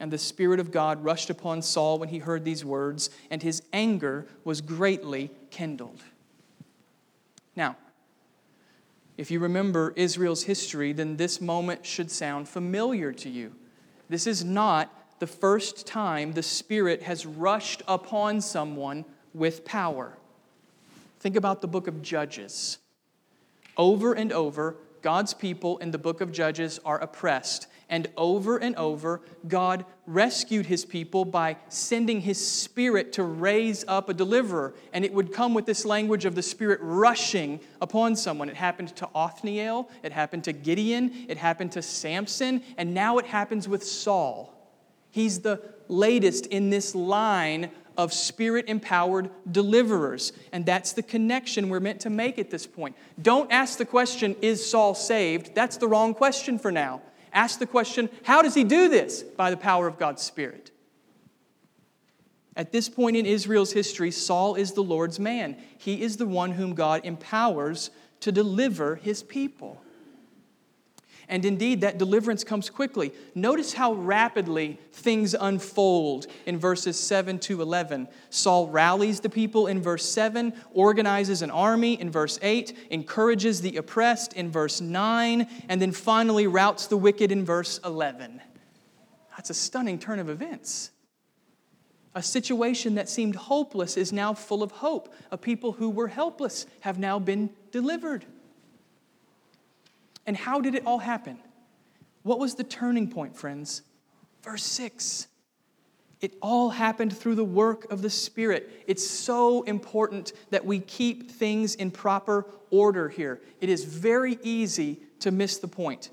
And 0.01 0.11
the 0.11 0.17
Spirit 0.17 0.59
of 0.59 0.71
God 0.71 1.03
rushed 1.03 1.29
upon 1.29 1.61
Saul 1.61 1.99
when 1.99 2.09
he 2.09 2.17
heard 2.17 2.43
these 2.43 2.65
words, 2.65 3.11
and 3.29 3.43
his 3.43 3.61
anger 3.71 4.25
was 4.43 4.59
greatly 4.59 5.29
kindled. 5.51 6.01
Now, 7.55 7.75
if 9.15 9.29
you 9.29 9.39
remember 9.39 9.93
Israel's 9.95 10.41
history, 10.41 10.91
then 10.91 11.17
this 11.17 11.39
moment 11.39 11.85
should 11.85 12.09
sound 12.09 12.49
familiar 12.49 13.11
to 13.13 13.29
you. 13.29 13.53
This 14.09 14.25
is 14.25 14.43
not 14.43 14.91
the 15.19 15.27
first 15.27 15.85
time 15.85 16.31
the 16.33 16.41
Spirit 16.41 17.03
has 17.03 17.27
rushed 17.27 17.83
upon 17.87 18.41
someone 18.41 19.05
with 19.35 19.63
power. 19.63 20.17
Think 21.19 21.35
about 21.35 21.61
the 21.61 21.67
book 21.67 21.85
of 21.85 22.01
Judges. 22.01 22.79
Over 23.77 24.13
and 24.13 24.31
over, 24.31 24.77
God's 25.03 25.35
people 25.35 25.77
in 25.77 25.91
the 25.91 25.99
book 25.99 26.21
of 26.21 26.31
Judges 26.31 26.79
are 26.83 26.99
oppressed 26.99 27.67
and 27.91 28.07
over 28.15 28.57
and 28.57 28.75
over, 28.77 29.21
God 29.47 29.85
rescued 30.07 30.65
his 30.65 30.85
people 30.85 31.25
by 31.25 31.57
sending 31.67 32.21
his 32.21 32.45
spirit 32.45 33.13
to 33.13 33.23
raise 33.23 33.83
up 33.87 34.07
a 34.07 34.13
deliverer. 34.13 34.73
And 34.93 35.03
it 35.03 35.13
would 35.13 35.33
come 35.33 35.53
with 35.53 35.65
this 35.65 35.85
language 35.85 36.23
of 36.23 36.33
the 36.33 36.41
spirit 36.41 36.79
rushing 36.81 37.59
upon 37.81 38.15
someone. 38.15 38.49
It 38.49 38.55
happened 38.55 38.95
to 38.95 39.09
Othniel, 39.13 39.89
it 40.01 40.13
happened 40.13 40.45
to 40.45 40.53
Gideon, 40.53 41.25
it 41.27 41.37
happened 41.37 41.73
to 41.73 41.81
Samson, 41.81 42.63
and 42.77 42.93
now 42.93 43.17
it 43.17 43.25
happens 43.25 43.67
with 43.67 43.83
Saul. 43.83 44.57
He's 45.11 45.39
the 45.39 45.61
latest 45.89 46.45
in 46.45 46.69
this 46.69 46.95
line 46.95 47.69
of 47.97 48.13
spirit 48.13 48.65
empowered 48.69 49.29
deliverers. 49.51 50.31
And 50.53 50.65
that's 50.65 50.93
the 50.93 51.03
connection 51.03 51.67
we're 51.67 51.81
meant 51.81 51.99
to 52.01 52.09
make 52.09 52.39
at 52.39 52.49
this 52.49 52.65
point. 52.65 52.95
Don't 53.21 53.51
ask 53.51 53.77
the 53.77 53.85
question, 53.85 54.37
Is 54.41 54.65
Saul 54.65 54.95
saved? 54.95 55.53
That's 55.53 55.75
the 55.75 55.89
wrong 55.89 56.13
question 56.13 56.57
for 56.57 56.71
now. 56.71 57.01
Ask 57.33 57.59
the 57.59 57.67
question 57.67 58.09
how 58.23 58.41
does 58.41 58.53
he 58.53 58.63
do 58.63 58.89
this? 58.89 59.23
By 59.23 59.49
the 59.49 59.57
power 59.57 59.87
of 59.87 59.97
God's 59.97 60.21
Spirit. 60.21 60.71
At 62.55 62.71
this 62.71 62.89
point 62.89 63.15
in 63.15 63.25
Israel's 63.25 63.71
history, 63.71 64.11
Saul 64.11 64.55
is 64.55 64.73
the 64.73 64.83
Lord's 64.83 65.19
man. 65.19 65.57
He 65.77 66.01
is 66.01 66.17
the 66.17 66.25
one 66.25 66.51
whom 66.51 66.75
God 66.75 67.05
empowers 67.05 67.91
to 68.19 68.31
deliver 68.31 68.95
his 68.95 69.23
people. 69.23 69.81
And 71.31 71.45
indeed, 71.45 71.79
that 71.79 71.97
deliverance 71.97 72.43
comes 72.43 72.69
quickly. 72.69 73.13
Notice 73.35 73.71
how 73.71 73.93
rapidly 73.93 74.77
things 74.91 75.33
unfold 75.33 76.27
in 76.45 76.59
verses 76.59 76.99
7 76.99 77.39
to 77.39 77.61
11. 77.61 78.09
Saul 78.29 78.67
rallies 78.67 79.21
the 79.21 79.29
people 79.29 79.67
in 79.67 79.81
verse 79.81 80.07
7, 80.07 80.53
organizes 80.73 81.41
an 81.41 81.49
army 81.49 81.99
in 81.99 82.11
verse 82.11 82.37
8, 82.41 82.77
encourages 82.89 83.61
the 83.61 83.77
oppressed 83.77 84.33
in 84.33 84.51
verse 84.51 84.81
9, 84.81 85.47
and 85.69 85.81
then 85.81 85.93
finally 85.93 86.47
routs 86.47 86.87
the 86.87 86.97
wicked 86.97 87.31
in 87.31 87.45
verse 87.45 87.79
11. 87.85 88.41
That's 89.37 89.51
a 89.51 89.53
stunning 89.53 89.99
turn 89.99 90.19
of 90.19 90.27
events. 90.27 90.91
A 92.13 92.21
situation 92.21 92.95
that 92.95 93.07
seemed 93.07 93.37
hopeless 93.37 93.95
is 93.95 94.11
now 94.11 94.33
full 94.33 94.63
of 94.63 94.73
hope. 94.73 95.13
A 95.31 95.37
people 95.37 95.71
who 95.71 95.89
were 95.89 96.09
helpless 96.09 96.65
have 96.81 96.99
now 96.99 97.19
been 97.19 97.51
delivered. 97.71 98.25
And 100.25 100.37
how 100.37 100.61
did 100.61 100.75
it 100.75 100.85
all 100.85 100.99
happen? 100.99 101.39
What 102.23 102.39
was 102.39 102.55
the 102.55 102.63
turning 102.63 103.09
point, 103.09 103.35
friends? 103.35 103.81
Verse 104.43 104.63
6. 104.63 105.27
It 106.21 106.35
all 106.39 106.69
happened 106.69 107.17
through 107.17 107.35
the 107.35 107.43
work 107.43 107.91
of 107.91 108.03
the 108.03 108.09
Spirit. 108.09 108.83
It's 108.85 109.05
so 109.05 109.63
important 109.63 110.33
that 110.51 110.63
we 110.63 110.79
keep 110.79 111.31
things 111.31 111.73
in 111.73 111.89
proper 111.89 112.45
order 112.69 113.09
here. 113.09 113.41
It 113.59 113.69
is 113.69 113.83
very 113.85 114.37
easy 114.43 114.99
to 115.21 115.31
miss 115.31 115.57
the 115.57 115.67
point. 115.67 116.11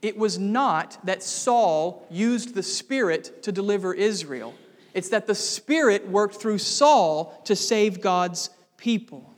It 0.00 0.16
was 0.16 0.38
not 0.38 0.98
that 1.04 1.22
Saul 1.22 2.06
used 2.10 2.54
the 2.54 2.62
Spirit 2.62 3.42
to 3.42 3.52
deliver 3.52 3.92
Israel, 3.92 4.54
it's 4.94 5.10
that 5.10 5.26
the 5.26 5.34
Spirit 5.34 6.08
worked 6.08 6.36
through 6.36 6.58
Saul 6.58 7.40
to 7.44 7.54
save 7.54 8.00
God's 8.00 8.50
people. 8.76 9.29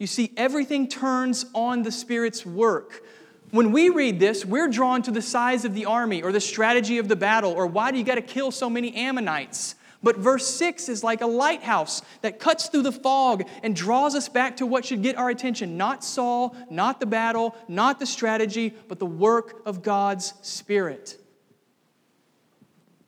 You 0.00 0.06
see, 0.06 0.32
everything 0.34 0.88
turns 0.88 1.44
on 1.54 1.82
the 1.82 1.92
Spirit's 1.92 2.46
work. 2.46 3.04
When 3.50 3.70
we 3.70 3.90
read 3.90 4.18
this, 4.18 4.46
we're 4.46 4.68
drawn 4.68 5.02
to 5.02 5.10
the 5.10 5.20
size 5.20 5.66
of 5.66 5.74
the 5.74 5.84
army 5.84 6.22
or 6.22 6.32
the 6.32 6.40
strategy 6.40 6.96
of 6.96 7.06
the 7.06 7.16
battle 7.16 7.52
or 7.52 7.66
why 7.66 7.90
do 7.90 7.98
you 7.98 8.04
got 8.04 8.14
to 8.14 8.22
kill 8.22 8.50
so 8.50 8.70
many 8.70 8.96
Ammonites? 8.96 9.74
But 10.02 10.16
verse 10.16 10.46
6 10.46 10.88
is 10.88 11.04
like 11.04 11.20
a 11.20 11.26
lighthouse 11.26 12.00
that 12.22 12.38
cuts 12.38 12.68
through 12.68 12.84
the 12.84 12.92
fog 12.92 13.46
and 13.62 13.76
draws 13.76 14.14
us 14.14 14.30
back 14.30 14.56
to 14.56 14.66
what 14.66 14.86
should 14.86 15.02
get 15.02 15.18
our 15.18 15.28
attention 15.28 15.76
not 15.76 16.02
Saul, 16.02 16.56
not 16.70 16.98
the 16.98 17.04
battle, 17.04 17.54
not 17.68 17.98
the 17.98 18.06
strategy, 18.06 18.74
but 18.88 18.98
the 18.98 19.04
work 19.04 19.60
of 19.66 19.82
God's 19.82 20.32
Spirit. 20.40 21.18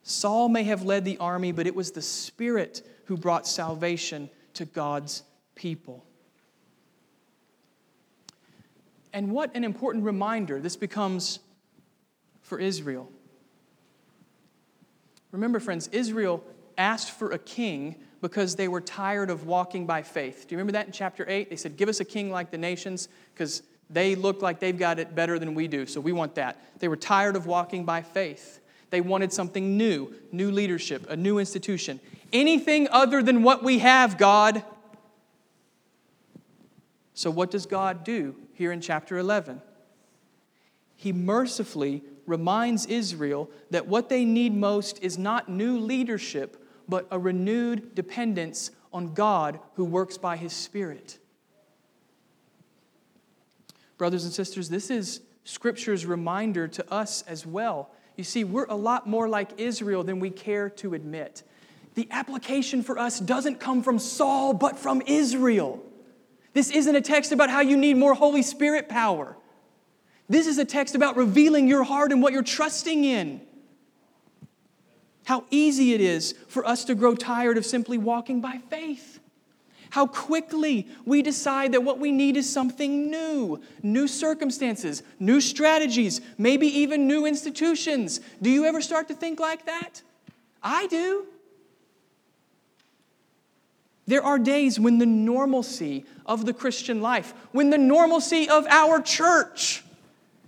Saul 0.03 0.47
may 0.47 0.63
have 0.65 0.83
led 0.83 1.05
the 1.05 1.17
army, 1.17 1.51
but 1.51 1.65
it 1.65 1.73
was 1.73 1.91
the 1.91 2.03
Spirit 2.03 2.87
who 3.05 3.17
brought 3.17 3.47
salvation 3.47 4.29
to 4.53 4.65
God's 4.65 5.23
people. 5.55 6.05
And 9.13 9.31
what 9.31 9.55
an 9.55 9.63
important 9.63 10.03
reminder 10.03 10.59
this 10.59 10.75
becomes 10.75 11.39
for 12.41 12.59
Israel. 12.59 13.09
Remember, 15.31 15.59
friends, 15.59 15.87
Israel 15.91 16.43
asked 16.77 17.11
for 17.11 17.31
a 17.31 17.39
king 17.39 17.95
because 18.21 18.55
they 18.55 18.67
were 18.67 18.81
tired 18.81 19.29
of 19.29 19.45
walking 19.45 19.85
by 19.85 20.01
faith. 20.01 20.47
Do 20.47 20.53
you 20.53 20.57
remember 20.57 20.73
that 20.73 20.87
in 20.87 20.91
chapter 20.91 21.25
8? 21.27 21.49
They 21.49 21.55
said, 21.55 21.77
Give 21.77 21.89
us 21.89 21.99
a 21.99 22.05
king 22.05 22.31
like 22.31 22.51
the 22.51 22.57
nations 22.57 23.09
because 23.33 23.63
they 23.89 24.15
look 24.15 24.41
like 24.41 24.59
they've 24.59 24.77
got 24.77 24.97
it 24.97 25.13
better 25.13 25.37
than 25.37 25.53
we 25.53 25.67
do, 25.67 25.85
so 25.85 25.99
we 26.01 26.11
want 26.11 26.35
that. 26.35 26.59
They 26.79 26.87
were 26.87 26.95
tired 26.95 27.35
of 27.35 27.45
walking 27.45 27.85
by 27.85 28.01
faith. 28.01 28.59
They 28.89 29.01
wanted 29.01 29.33
something 29.33 29.77
new, 29.77 30.13
new 30.31 30.51
leadership, 30.51 31.05
a 31.09 31.15
new 31.15 31.37
institution. 31.37 31.99
Anything 32.31 32.87
other 32.91 33.21
than 33.21 33.43
what 33.43 33.63
we 33.63 33.79
have, 33.79 34.17
God. 34.17 34.63
So, 37.23 37.31
what 37.31 37.51
does 37.51 37.65
God 37.65 38.03
do 38.03 38.35
here 38.51 38.73
in 38.73 38.81
chapter 38.81 39.17
11? 39.17 39.61
He 40.97 41.13
mercifully 41.13 42.03
reminds 42.27 42.85
Israel 42.85 43.49
that 43.69 43.87
what 43.87 44.09
they 44.09 44.25
need 44.25 44.53
most 44.53 45.01
is 45.01 45.17
not 45.17 45.47
new 45.47 45.79
leadership, 45.79 46.61
but 46.89 47.07
a 47.11 47.17
renewed 47.17 47.95
dependence 47.95 48.71
on 48.91 49.13
God 49.13 49.61
who 49.75 49.85
works 49.85 50.17
by 50.17 50.35
his 50.35 50.51
Spirit. 50.51 51.17
Brothers 53.97 54.25
and 54.25 54.33
sisters, 54.33 54.67
this 54.67 54.89
is 54.89 55.21
Scripture's 55.45 56.05
reminder 56.05 56.67
to 56.67 56.93
us 56.93 57.21
as 57.21 57.45
well. 57.45 57.89
You 58.17 58.25
see, 58.25 58.43
we're 58.43 58.65
a 58.65 58.75
lot 58.75 59.07
more 59.07 59.29
like 59.29 59.61
Israel 59.61 60.03
than 60.03 60.19
we 60.19 60.29
care 60.29 60.69
to 60.71 60.93
admit. 60.93 61.43
The 61.93 62.05
application 62.11 62.83
for 62.83 62.99
us 62.99 63.17
doesn't 63.21 63.61
come 63.61 63.81
from 63.81 63.97
Saul, 63.97 64.53
but 64.53 64.77
from 64.77 65.01
Israel. 65.05 65.81
This 66.53 66.69
isn't 66.69 66.95
a 66.95 67.01
text 67.01 67.31
about 67.31 67.49
how 67.49 67.61
you 67.61 67.75
need 67.75 67.97
more 67.97 68.13
Holy 68.13 68.43
Spirit 68.43 68.87
power. 68.87 69.35
This 70.29 70.47
is 70.47 70.57
a 70.57 70.65
text 70.65 70.95
about 70.95 71.17
revealing 71.17 71.67
your 71.67 71.83
heart 71.83 72.11
and 72.11 72.21
what 72.21 72.31
you're 72.33 72.43
trusting 72.43 73.03
in. 73.03 73.41
How 75.25 75.45
easy 75.49 75.93
it 75.93 76.01
is 76.01 76.33
for 76.47 76.65
us 76.65 76.85
to 76.85 76.95
grow 76.95 77.15
tired 77.15 77.57
of 77.57 77.65
simply 77.65 77.97
walking 77.97 78.41
by 78.41 78.59
faith. 78.69 79.19
How 79.89 80.07
quickly 80.07 80.87
we 81.05 81.21
decide 81.21 81.73
that 81.73 81.83
what 81.83 81.99
we 81.99 82.11
need 82.11 82.35
is 82.35 82.51
something 82.51 83.11
new, 83.11 83.61
new 83.83 84.07
circumstances, 84.07 85.03
new 85.19 85.39
strategies, 85.39 86.19
maybe 86.37 86.67
even 86.79 87.07
new 87.07 87.27
institutions. 87.27 88.19
Do 88.41 88.49
you 88.49 88.65
ever 88.65 88.81
start 88.81 89.07
to 89.09 89.13
think 89.13 89.39
like 89.39 89.65
that? 89.67 90.01
I 90.63 90.87
do. 90.87 91.27
There 94.05 94.23
are 94.23 94.37
days 94.37 94.79
when 94.79 94.97
the 94.97 95.05
normalcy 95.05 96.05
of 96.25 96.45
the 96.45 96.53
Christian 96.53 97.01
life, 97.01 97.33
when 97.51 97.69
the 97.69 97.77
normalcy 97.77 98.49
of 98.49 98.65
our 98.67 99.01
church 99.01 99.83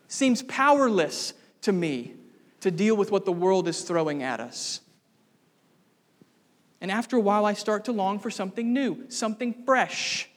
seems 0.08 0.44
powerless 0.44 1.34
to 1.62 1.72
me 1.72 2.14
to 2.62 2.72
deal 2.72 2.98
with 2.98 3.12
what 3.12 3.26
the 3.26 3.32
world 3.32 3.68
is 3.68 3.82
throwing 3.82 4.24
at 4.24 4.40
us. 4.40 4.82
And 6.82 6.92
after 6.92 7.16
a 7.18 7.22
while, 7.22 7.46
I 7.46 7.54
start 7.54 7.86
to 7.86 7.92
long 7.92 8.20
for 8.20 8.30
something 8.30 8.74
new, 8.74 9.06
something 9.10 9.56
fresh. 9.66 10.30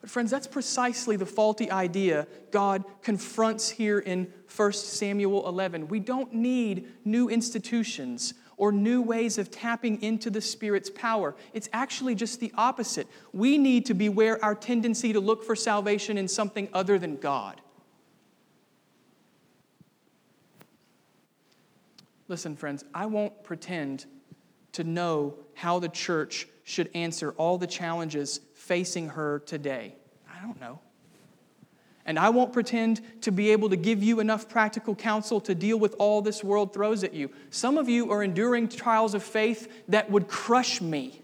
But, 0.00 0.10
friends, 0.10 0.30
that's 0.30 0.46
precisely 0.46 1.16
the 1.16 1.26
faulty 1.26 1.70
idea 1.70 2.26
God 2.50 2.84
confronts 3.02 3.70
here 3.70 4.00
in 4.00 4.32
1 4.54 4.72
Samuel 4.72 5.46
11. 5.46 5.88
We 5.88 6.00
don't 6.00 6.34
need 6.34 6.88
new 7.04 7.28
institutions 7.28 8.34
or 8.62 8.70
new 8.70 9.02
ways 9.02 9.38
of 9.38 9.50
tapping 9.50 10.00
into 10.02 10.30
the 10.30 10.40
Spirit's 10.40 10.88
power. 10.88 11.34
It's 11.52 11.68
actually 11.72 12.14
just 12.14 12.38
the 12.38 12.52
opposite. 12.54 13.08
We 13.32 13.58
need 13.58 13.86
to 13.86 13.94
beware 13.94 14.42
our 14.44 14.54
tendency 14.54 15.12
to 15.14 15.18
look 15.18 15.42
for 15.42 15.56
salvation 15.56 16.16
in 16.16 16.28
something 16.28 16.68
other 16.72 16.96
than 16.96 17.16
God. 17.16 17.60
Listen, 22.28 22.54
friends, 22.54 22.84
I 22.94 23.06
won't 23.06 23.42
pretend 23.42 24.06
to 24.74 24.84
know 24.84 25.34
how 25.54 25.80
the 25.80 25.88
church 25.88 26.46
should 26.62 26.88
answer 26.94 27.32
all 27.32 27.58
the 27.58 27.66
challenges 27.66 28.38
facing 28.54 29.08
her 29.08 29.40
today. 29.40 29.96
I 30.32 30.40
don't 30.40 30.60
know. 30.60 30.78
And 32.04 32.18
I 32.18 32.30
won't 32.30 32.52
pretend 32.52 33.00
to 33.22 33.30
be 33.30 33.50
able 33.50 33.70
to 33.70 33.76
give 33.76 34.02
you 34.02 34.18
enough 34.18 34.48
practical 34.48 34.94
counsel 34.94 35.40
to 35.42 35.54
deal 35.54 35.78
with 35.78 35.94
all 35.98 36.20
this 36.20 36.42
world 36.42 36.72
throws 36.72 37.04
at 37.04 37.14
you. 37.14 37.30
Some 37.50 37.78
of 37.78 37.88
you 37.88 38.10
are 38.10 38.22
enduring 38.22 38.68
trials 38.68 39.14
of 39.14 39.22
faith 39.22 39.70
that 39.88 40.10
would 40.10 40.26
crush 40.26 40.80
me. 40.80 41.22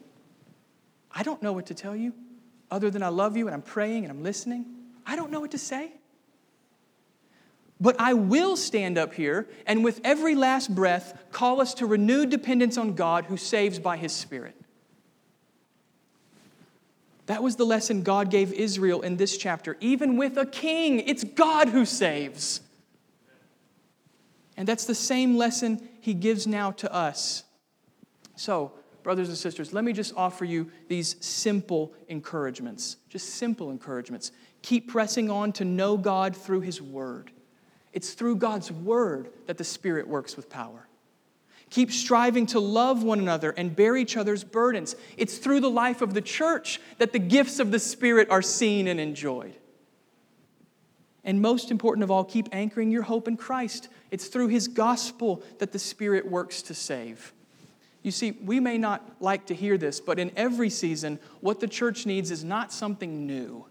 I 1.10 1.22
don't 1.24 1.42
know 1.42 1.52
what 1.52 1.66
to 1.66 1.74
tell 1.74 1.96
you 1.96 2.14
other 2.70 2.90
than 2.90 3.02
I 3.02 3.08
love 3.08 3.36
you 3.36 3.46
and 3.46 3.54
I'm 3.54 3.62
praying 3.62 4.04
and 4.04 4.12
I'm 4.12 4.22
listening. 4.22 4.66
I 5.04 5.16
don't 5.16 5.32
know 5.32 5.40
what 5.40 5.50
to 5.52 5.58
say. 5.58 5.92
But 7.80 7.96
I 7.98 8.14
will 8.14 8.56
stand 8.56 8.98
up 8.98 9.14
here 9.14 9.48
and 9.66 9.82
with 9.82 10.00
every 10.04 10.34
last 10.34 10.74
breath 10.74 11.18
call 11.32 11.60
us 11.60 11.74
to 11.74 11.86
renewed 11.86 12.30
dependence 12.30 12.76
on 12.76 12.94
God 12.94 13.26
who 13.26 13.36
saves 13.36 13.78
by 13.78 13.96
his 13.96 14.12
Spirit. 14.12 14.54
That 17.28 17.42
was 17.42 17.56
the 17.56 17.66
lesson 17.66 18.02
God 18.02 18.30
gave 18.30 18.54
Israel 18.54 19.02
in 19.02 19.18
this 19.18 19.36
chapter. 19.36 19.76
Even 19.80 20.16
with 20.16 20.38
a 20.38 20.46
king, 20.46 21.00
it's 21.00 21.24
God 21.24 21.68
who 21.68 21.84
saves. 21.84 22.62
And 24.56 24.66
that's 24.66 24.86
the 24.86 24.94
same 24.94 25.36
lesson 25.36 25.86
he 26.00 26.14
gives 26.14 26.46
now 26.46 26.70
to 26.72 26.92
us. 26.92 27.44
So, 28.34 28.72
brothers 29.02 29.28
and 29.28 29.36
sisters, 29.36 29.74
let 29.74 29.84
me 29.84 29.92
just 29.92 30.14
offer 30.16 30.46
you 30.46 30.70
these 30.88 31.16
simple 31.24 31.92
encouragements. 32.08 32.96
Just 33.10 33.34
simple 33.34 33.70
encouragements. 33.70 34.32
Keep 34.62 34.88
pressing 34.88 35.30
on 35.30 35.52
to 35.52 35.66
know 35.66 35.98
God 35.98 36.34
through 36.34 36.62
his 36.62 36.80
word. 36.80 37.30
It's 37.92 38.14
through 38.14 38.36
God's 38.36 38.72
word 38.72 39.28
that 39.44 39.58
the 39.58 39.64
Spirit 39.64 40.08
works 40.08 40.34
with 40.34 40.48
power. 40.48 40.87
Keep 41.70 41.92
striving 41.92 42.46
to 42.46 42.60
love 42.60 43.02
one 43.02 43.18
another 43.18 43.50
and 43.50 43.76
bear 43.76 43.96
each 43.96 44.16
other's 44.16 44.42
burdens. 44.42 44.96
It's 45.16 45.38
through 45.38 45.60
the 45.60 45.70
life 45.70 46.00
of 46.00 46.14
the 46.14 46.22
church 46.22 46.80
that 46.98 47.12
the 47.12 47.18
gifts 47.18 47.58
of 47.58 47.70
the 47.70 47.78
Spirit 47.78 48.30
are 48.30 48.42
seen 48.42 48.88
and 48.88 48.98
enjoyed. 48.98 49.54
And 51.24 51.42
most 51.42 51.70
important 51.70 52.04
of 52.04 52.10
all, 52.10 52.24
keep 52.24 52.48
anchoring 52.52 52.90
your 52.90 53.02
hope 53.02 53.28
in 53.28 53.36
Christ. 53.36 53.88
It's 54.10 54.28
through 54.28 54.48
His 54.48 54.66
gospel 54.66 55.42
that 55.58 55.72
the 55.72 55.78
Spirit 55.78 56.26
works 56.26 56.62
to 56.62 56.74
save. 56.74 57.34
You 58.02 58.12
see, 58.12 58.30
we 58.42 58.60
may 58.60 58.78
not 58.78 59.16
like 59.20 59.46
to 59.46 59.54
hear 59.54 59.76
this, 59.76 60.00
but 60.00 60.18
in 60.18 60.32
every 60.36 60.70
season, 60.70 61.18
what 61.40 61.60
the 61.60 61.66
church 61.66 62.06
needs 62.06 62.30
is 62.30 62.44
not 62.44 62.72
something 62.72 63.26
new, 63.26 63.66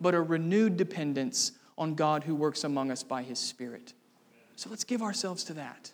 but 0.00 0.14
a 0.14 0.20
renewed 0.22 0.78
dependence 0.78 1.52
on 1.76 1.94
God 1.94 2.24
who 2.24 2.34
works 2.34 2.64
among 2.64 2.90
us 2.90 3.02
by 3.02 3.22
his 3.22 3.38
Spirit. 3.38 3.92
So 4.56 4.70
let's 4.70 4.84
give 4.84 5.02
ourselves 5.02 5.44
to 5.44 5.54
that. 5.54 5.92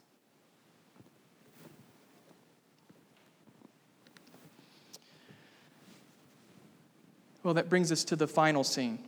Well, 7.42 7.54
that 7.54 7.68
brings 7.68 7.90
us 7.90 8.04
to 8.04 8.16
the 8.16 8.26
final 8.26 8.64
scene. 8.64 8.98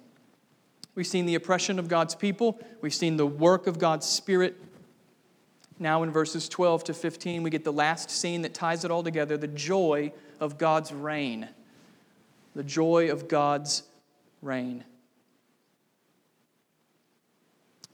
We've 0.94 1.06
seen 1.06 1.26
the 1.26 1.34
oppression 1.34 1.78
of 1.78 1.88
God's 1.88 2.14
people, 2.14 2.60
we've 2.80 2.94
seen 2.94 3.16
the 3.16 3.26
work 3.26 3.66
of 3.66 3.78
God's 3.78 4.06
Spirit. 4.06 4.56
Now, 5.78 6.02
in 6.02 6.10
verses 6.10 6.48
12 6.48 6.84
to 6.84 6.94
15, 6.94 7.42
we 7.42 7.50
get 7.50 7.64
the 7.64 7.72
last 7.72 8.10
scene 8.10 8.42
that 8.42 8.54
ties 8.54 8.84
it 8.84 8.90
all 8.90 9.02
together 9.02 9.36
the 9.36 9.48
joy 9.48 10.12
of 10.38 10.58
God's 10.58 10.92
reign. 10.92 11.48
The 12.54 12.62
joy 12.62 13.10
of 13.10 13.26
God's 13.26 13.82
reign. 14.42 14.84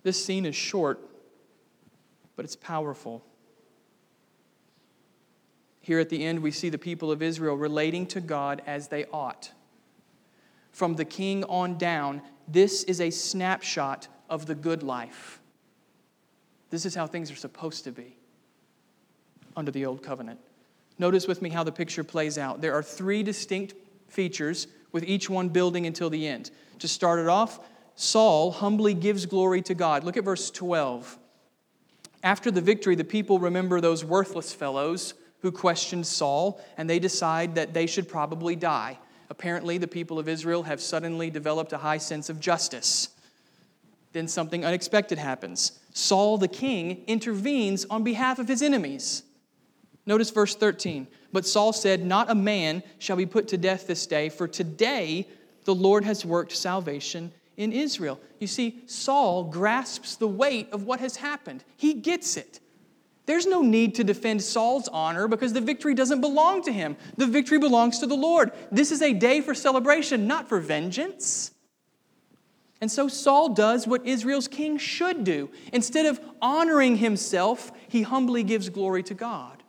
This 0.03 0.23
scene 0.23 0.45
is 0.45 0.57
short, 0.57 1.01
but 2.37 2.45
it's 2.45 2.57
powerful. 2.57 3.25
Here 5.81 6.01
at 6.01 6.11
the 6.11 6.25
end, 6.25 6.41
we 6.41 6.51
see 6.51 6.69
the 6.69 6.79
people 6.79 7.11
of 7.11 7.23
Israel 7.23 7.57
relating 7.57 8.07
to 8.09 8.21
God 8.21 8.61
as 8.67 8.89
they 8.89 9.07
ought. 9.07 9.53
From 10.73 10.95
the 10.95 11.05
king 11.05 11.45
on 11.45 11.79
down, 11.79 12.23
this 12.47 12.85
is 12.85 13.01
a 13.01 13.11
snapshot 13.11 14.09
of 14.31 14.47
the 14.47 14.55
good 14.55 14.83
life. 14.83 15.41
This 16.71 16.85
is 16.85 16.95
how 16.95 17.07
things 17.07 17.31
are 17.31 17.37
supposed 17.37 17.85
to 17.85 17.93
be 17.93 18.17
under 19.57 19.71
the 19.71 19.87
old 19.87 20.03
covenant. 20.03 20.39
Notice 20.99 21.27
with 21.27 21.43
me 21.43 21.51
how 21.51 21.65
the 21.65 21.73
picture 21.73 22.05
plays 22.05 22.39
out. 22.39 22.61
There 22.61 22.75
are 22.75 22.83
three 22.83 23.23
distinct 23.23 23.75
features, 24.09 24.67
with 24.93 25.05
each 25.05 25.29
one 25.29 25.49
building 25.49 25.87
until 25.87 26.11
the 26.11 26.27
end. 26.27 26.51
To 26.79 26.89
start 26.89 27.19
it 27.19 27.29
off, 27.29 27.61
Saul 27.95 28.51
humbly 28.51 28.95
gives 28.95 29.27
glory 29.27 29.63
to 29.63 29.75
God. 29.75 30.05
Look 30.05 30.17
at 30.17 30.25
verse 30.25 30.51
12. 30.51 31.19
After 32.23 32.51
the 32.51 32.61
victory, 32.61 32.95
the 32.95 33.05
people 33.05 33.39
remember 33.39 33.81
those 33.81 34.05
worthless 34.05 34.53
fellows 34.53 35.15
who 35.41 35.53
questioned 35.53 36.07
Saul, 36.07 36.61
and 36.77 36.89
they 36.89 36.99
decide 36.99 37.55
that 37.55 37.75
they 37.75 37.87
should 37.87 38.09
probably 38.09 38.57
die. 38.57 38.99
Apparently, 39.31 39.79
the 39.79 39.89
people 39.89 40.19
of 40.19 40.29
Israel 40.29 40.63
have 40.63 40.81
suddenly 40.81 41.31
developed 41.31 41.73
a 41.73 41.79
high 41.79 41.99
sense 41.99 42.29
of 42.29 42.41
justice. 42.41 43.11
Then 44.13 44.27
something 44.29 44.65
unexpected 44.65 45.19
happens. 45.19 45.79
Saul 45.93 46.39
the 46.39 46.49
king 46.49 47.05
intervenes 47.07 47.85
on 47.91 48.05
behalf 48.05 48.39
of 48.39 48.49
his 48.49 48.63
enemies. 48.63 49.23
Notice 50.07 50.31
verse 50.31 50.55
13. 50.55 51.07
But 51.33 51.47
Saul 51.47 51.75
said, 51.75 52.05
Not 52.05 52.31
a 52.31 52.35
man 52.35 52.83
shall 52.99 53.17
be 53.17 53.27
put 53.27 53.49
to 53.49 53.59
death 53.59 53.87
this 53.87 54.07
day, 54.07 54.31
for 54.31 54.49
today 54.49 55.29
the 55.65 55.75
Lord 55.75 56.05
has 56.05 56.25
worked 56.25 56.53
salvation 56.53 57.33
in 57.59 57.73
Israel. 57.73 58.19
You 58.39 58.47
see, 58.47 58.81
Saul 58.87 59.45
grasps 59.45 60.17
the 60.17 60.29
weight 60.29 60.73
of 60.73 60.85
what 60.85 61.01
has 61.01 61.17
happened, 61.17 61.65
he 61.77 61.93
gets 61.93 62.39
it. 62.39 62.61
There's 63.29 63.47
no 63.47 63.61
need 63.61 63.97
to 63.97 64.05
defend 64.05 64.41
Saul's 64.41 64.89
honor 64.89 65.29
because 65.29 65.53
the 65.53 65.61
victory 65.61 65.93
doesn't 65.93 66.23
belong 66.23 66.63
to 66.63 66.73
him. 66.73 66.97
The 67.19 67.27
victory 67.27 67.59
belongs 67.59 67.99
to 67.99 68.07
the 68.07 68.15
Lord. 68.15 68.53
This 68.73 68.91
is 68.91 69.03
a 69.03 69.13
day 69.13 69.43
for 69.43 69.55
celebration, 69.55 70.27
not 70.27 70.49
for 70.49 70.61
vengeance. 70.61 71.51
And 72.81 72.91
so 72.91 73.07
Saul 73.07 73.51
does 73.51 73.87
what 73.87 74.07
Israel's 74.07 74.49
king 74.49 74.79
should 74.79 75.25
do. 75.25 75.51
Instead 75.75 76.07
of 76.07 76.19
honoring 76.41 76.97
himself, 76.97 77.71
he 77.87 78.01
humbly 78.01 78.43
gives 78.45 78.71
glory 78.71 79.03
to 79.03 79.13
God. 79.13 79.63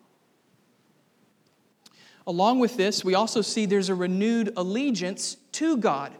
Along 2.26 2.60
with 2.60 2.78
this, 2.78 3.04
we 3.04 3.14
also 3.14 3.42
see 3.42 3.66
there's 3.66 3.90
a 3.90 3.96
renewed 3.96 4.54
allegiance 4.56 5.36
to 5.52 5.76
God. 5.76 6.14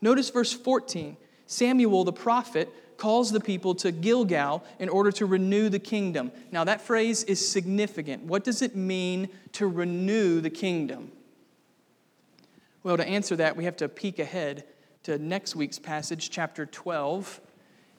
Notice 0.00 0.28
verse 0.28 0.52
14. 0.52 1.16
Samuel 1.46 2.02
the 2.02 2.12
prophet 2.12 2.68
calls 2.96 3.32
the 3.32 3.40
people 3.40 3.74
to 3.76 3.92
Gilgal 3.92 4.64
in 4.78 4.88
order 4.88 5.10
to 5.12 5.26
renew 5.26 5.68
the 5.68 5.78
kingdom. 5.78 6.32
Now, 6.50 6.64
that 6.64 6.80
phrase 6.80 7.24
is 7.24 7.46
significant. 7.46 8.24
What 8.24 8.44
does 8.44 8.62
it 8.62 8.76
mean 8.76 9.28
to 9.52 9.66
renew 9.66 10.40
the 10.40 10.50
kingdom? 10.50 11.12
Well, 12.82 12.96
to 12.96 13.06
answer 13.06 13.36
that, 13.36 13.56
we 13.56 13.64
have 13.64 13.76
to 13.78 13.88
peek 13.88 14.18
ahead 14.18 14.64
to 15.04 15.18
next 15.18 15.56
week's 15.56 15.78
passage, 15.78 16.30
chapter 16.30 16.66
12. 16.66 17.40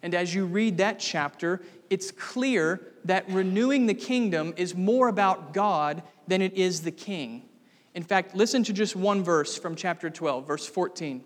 And 0.04 0.14
as 0.14 0.36
you 0.36 0.46
read 0.46 0.78
that 0.78 1.00
chapter, 1.00 1.62
it's 1.90 2.12
clear 2.12 2.82
that 3.06 3.30
renewing 3.30 3.86
the 3.88 3.94
kingdom 3.94 4.54
is 4.58 4.76
more 4.76 5.08
about 5.08 5.54
God 5.54 6.04
than 6.28 6.42
it 6.42 6.54
is 6.54 6.82
the 6.82 6.92
king. 6.92 7.44
In 7.96 8.04
fact, 8.04 8.36
listen 8.36 8.64
to 8.66 8.74
just 8.74 8.96
one 8.96 9.24
verse 9.24 9.58
from 9.58 9.76
chapter 9.76 10.10
12, 10.10 10.46
verse 10.46 10.68
14. 10.68 11.24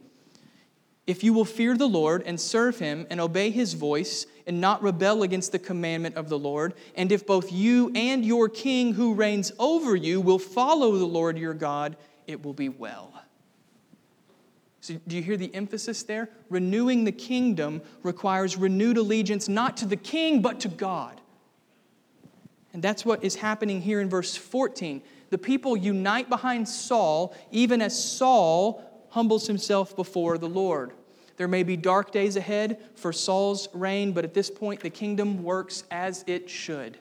If 1.10 1.24
you 1.24 1.34
will 1.34 1.44
fear 1.44 1.76
the 1.76 1.88
Lord 1.88 2.22
and 2.28 2.40
serve 2.40 2.78
him 2.78 3.08
and 3.10 3.20
obey 3.20 3.50
his 3.50 3.74
voice 3.74 4.28
and 4.46 4.62
not 4.62 4.84
rebel 4.84 5.24
against 5.24 5.52
the 5.52 5.58
commandment 5.58 6.16
of 6.16 6.30
the 6.30 6.38
Lord, 6.38 6.76
and 6.94 7.12
if 7.12 7.26
both 7.26 7.52
you 7.52 7.92
and 7.96 8.24
your 8.24 8.48
king 8.48 8.94
who 8.94 9.16
reigns 9.16 9.52
over 9.58 9.96
you 9.96 10.22
will 10.22 10.38
follow 10.38 10.98
the 10.98 11.08
Lord 11.08 11.36
your 11.40 11.56
God, 11.56 11.98
it 12.28 12.46
will 12.46 12.54
be 12.54 12.70
well. 12.70 13.12
So, 14.82 15.00
do 15.08 15.16
you 15.16 15.24
hear 15.24 15.36
the 15.36 15.50
emphasis 15.56 16.04
there? 16.04 16.30
Renewing 16.48 17.06
the 17.06 17.12
kingdom 17.12 17.82
requires 18.04 18.56
renewed 18.56 18.98
allegiance 18.98 19.50
not 19.50 19.78
to 19.78 19.88
the 19.88 19.98
king, 19.98 20.44
but 20.44 20.60
to 20.60 20.68
God. 20.68 21.20
And 22.72 22.84
that's 22.84 23.04
what 23.04 23.24
is 23.24 23.34
happening 23.34 23.82
here 23.82 24.00
in 24.00 24.10
verse 24.10 24.36
14. 24.36 25.02
The 25.32 25.40
people 25.40 25.76
unite 25.76 26.30
behind 26.30 26.70
Saul, 26.70 27.36
even 27.50 27.82
as 27.82 28.00
Saul 28.00 29.08
humbles 29.10 29.48
himself 29.48 29.96
before 29.96 30.38
the 30.38 30.48
Lord. 30.48 30.92
There 31.40 31.48
may 31.48 31.64
be 31.64 31.78
dark 31.78 32.12
days 32.12 32.36
ahead 32.36 32.82
for 32.96 33.14
Saul's 33.14 33.70
reign, 33.74 34.12
but 34.12 34.26
at 34.26 34.34
this 34.34 34.52
point, 34.52 34.82
the 34.82 34.90
kingdom 34.90 35.42
works 35.42 35.86
as 35.90 36.26
it 36.28 36.50
should. 36.50 36.98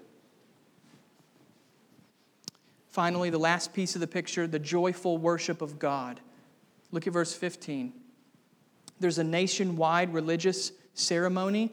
Finally, 2.87 3.31
the 3.31 3.39
last 3.39 3.75
piece 3.75 3.97
of 3.97 4.01
the 4.01 4.07
picture 4.07 4.47
the 4.47 4.61
joyful 4.61 5.19
worship 5.19 5.61
of 5.61 5.81
God. 5.81 6.21
Look 6.93 7.09
at 7.09 7.13
verse 7.13 7.35
15. 7.35 7.93
There's 9.01 9.19
a 9.19 9.25
nationwide 9.25 10.15
religious 10.15 10.71
ceremony. 10.95 11.73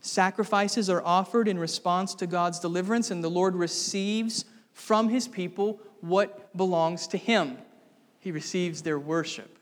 Sacrifices 0.00 0.88
are 0.88 1.02
offered 1.04 1.48
in 1.48 1.58
response 1.58 2.14
to 2.14 2.28
God's 2.28 2.60
deliverance, 2.60 3.10
and 3.10 3.24
the 3.24 3.28
Lord 3.28 3.56
receives 3.56 4.44
from 4.72 5.08
his 5.08 5.26
people 5.26 5.80
what 6.00 6.56
belongs 6.56 7.08
to 7.08 7.18
him. 7.18 7.58
He 8.20 8.30
receives 8.30 8.82
their 8.82 9.00
worship. 9.00 9.57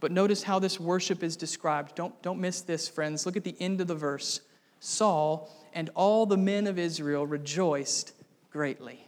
But 0.00 0.12
notice 0.12 0.42
how 0.42 0.58
this 0.58 0.80
worship 0.80 1.22
is 1.22 1.36
described. 1.36 1.94
Don't, 1.94 2.20
don't 2.22 2.40
miss 2.40 2.62
this, 2.62 2.88
friends. 2.88 3.26
Look 3.26 3.36
at 3.36 3.44
the 3.44 3.56
end 3.60 3.80
of 3.80 3.86
the 3.86 3.94
verse. 3.94 4.40
Saul 4.80 5.50
and 5.74 5.90
all 5.94 6.26
the 6.26 6.38
men 6.38 6.66
of 6.66 6.78
Israel 6.78 7.26
rejoiced 7.26 8.12
greatly. 8.50 9.06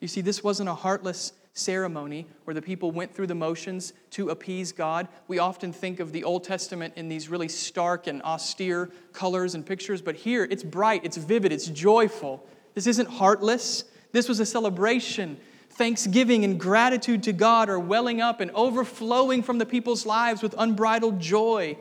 You 0.00 0.08
see, 0.08 0.20
this 0.20 0.44
wasn't 0.44 0.68
a 0.68 0.74
heartless 0.74 1.32
ceremony 1.54 2.26
where 2.44 2.54
the 2.54 2.62
people 2.62 2.90
went 2.90 3.14
through 3.14 3.28
the 3.28 3.34
motions 3.34 3.92
to 4.10 4.30
appease 4.30 4.72
God. 4.72 5.08
We 5.28 5.38
often 5.38 5.72
think 5.72 6.00
of 6.00 6.12
the 6.12 6.24
Old 6.24 6.44
Testament 6.44 6.94
in 6.96 7.08
these 7.08 7.28
really 7.28 7.48
stark 7.48 8.06
and 8.06 8.22
austere 8.22 8.90
colors 9.12 9.54
and 9.54 9.64
pictures, 9.64 10.02
but 10.02 10.16
here 10.16 10.46
it's 10.50 10.64
bright, 10.64 11.04
it's 11.04 11.16
vivid, 11.16 11.52
it's 11.52 11.66
joyful. 11.66 12.44
This 12.74 12.86
isn't 12.86 13.08
heartless. 13.08 13.84
This 14.12 14.28
was 14.28 14.40
a 14.40 14.46
celebration 14.46 15.38
thanksgiving 15.74 16.44
and 16.44 16.58
gratitude 16.58 17.22
to 17.24 17.32
God 17.32 17.68
are 17.68 17.78
welling 17.78 18.20
up 18.20 18.40
and 18.40 18.50
overflowing 18.52 19.42
from 19.42 19.58
the 19.58 19.66
people's 19.66 20.06
lives 20.06 20.42
with 20.42 20.54
unbridled 20.56 21.20
joy. 21.20 21.76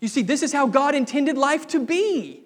You 0.00 0.08
see, 0.08 0.22
this 0.22 0.42
is 0.42 0.52
how 0.52 0.66
God 0.66 0.94
intended 0.94 1.38
life 1.38 1.66
to 1.68 1.84
be 1.84 2.42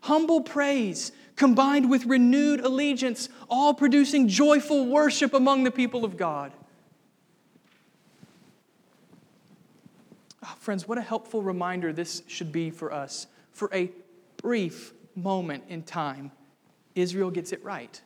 humble 0.00 0.42
praise 0.42 1.12
combined 1.34 1.90
with 1.90 2.04
renewed 2.06 2.60
allegiance, 2.60 3.28
all 3.48 3.74
producing 3.74 4.28
joyful 4.28 4.86
worship 4.86 5.34
among 5.34 5.64
the 5.64 5.70
people 5.70 6.04
of 6.04 6.16
God. 6.16 6.52
Oh, 10.44 10.54
friends, 10.58 10.86
what 10.86 10.98
a 10.98 11.02
helpful 11.02 11.42
reminder 11.42 11.92
this 11.92 12.22
should 12.26 12.52
be 12.52 12.70
for 12.70 12.92
us. 12.92 13.26
For 13.52 13.70
a 13.72 13.90
brief 14.36 14.92
moment 15.16 15.64
in 15.68 15.82
time, 15.82 16.30
Israel 16.94 17.30
gets 17.30 17.52
it 17.52 17.64
right. 17.64 18.00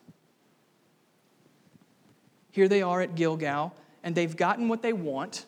Here 2.51 2.67
they 2.67 2.81
are 2.81 3.01
at 3.01 3.15
Gilgal, 3.15 3.73
and 4.03 4.15
they've 4.15 4.35
gotten 4.35 4.69
what 4.69 4.81
they 4.81 4.93
want. 4.93 5.45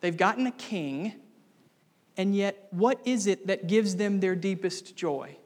They've 0.00 0.16
gotten 0.16 0.46
a 0.46 0.52
king, 0.52 1.14
and 2.16 2.34
yet, 2.36 2.68
what 2.70 3.00
is 3.04 3.26
it 3.26 3.46
that 3.46 3.66
gives 3.66 3.96
them 3.96 4.20
their 4.20 4.34
deepest 4.34 4.96
joy? 4.96 5.36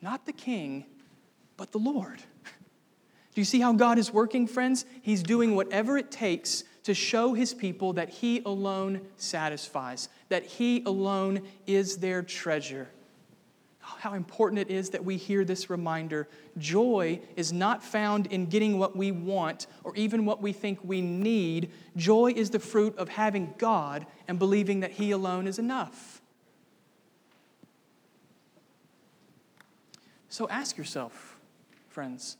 Not 0.00 0.26
the 0.26 0.32
king, 0.32 0.86
but 1.56 1.72
the 1.72 1.78
Lord. 1.78 2.18
Do 3.34 3.40
you 3.40 3.44
see 3.44 3.60
how 3.60 3.72
God 3.72 3.98
is 3.98 4.12
working, 4.12 4.46
friends? 4.46 4.84
He's 5.02 5.22
doing 5.22 5.56
whatever 5.56 5.98
it 5.98 6.10
takes 6.10 6.64
to 6.84 6.94
show 6.94 7.34
his 7.34 7.52
people 7.52 7.94
that 7.94 8.08
he 8.08 8.40
alone 8.46 9.00
satisfies, 9.16 10.08
that 10.28 10.44
he 10.44 10.82
alone 10.84 11.42
is 11.66 11.96
their 11.96 12.22
treasure. 12.22 12.88
How 13.98 14.14
important 14.14 14.58
it 14.58 14.70
is 14.70 14.90
that 14.90 15.04
we 15.04 15.16
hear 15.16 15.44
this 15.44 15.70
reminder. 15.70 16.28
Joy 16.58 17.20
is 17.36 17.52
not 17.52 17.82
found 17.82 18.26
in 18.26 18.46
getting 18.46 18.78
what 18.78 18.96
we 18.96 19.12
want 19.12 19.66
or 19.84 19.94
even 19.96 20.24
what 20.24 20.42
we 20.42 20.52
think 20.52 20.80
we 20.82 21.00
need. 21.00 21.70
Joy 21.96 22.32
is 22.34 22.50
the 22.50 22.58
fruit 22.58 22.96
of 22.98 23.08
having 23.08 23.54
God 23.58 24.06
and 24.26 24.38
believing 24.38 24.80
that 24.80 24.92
He 24.92 25.12
alone 25.12 25.46
is 25.46 25.58
enough. 25.58 26.20
So 30.28 30.48
ask 30.48 30.76
yourself, 30.76 31.38
friends, 31.88 32.36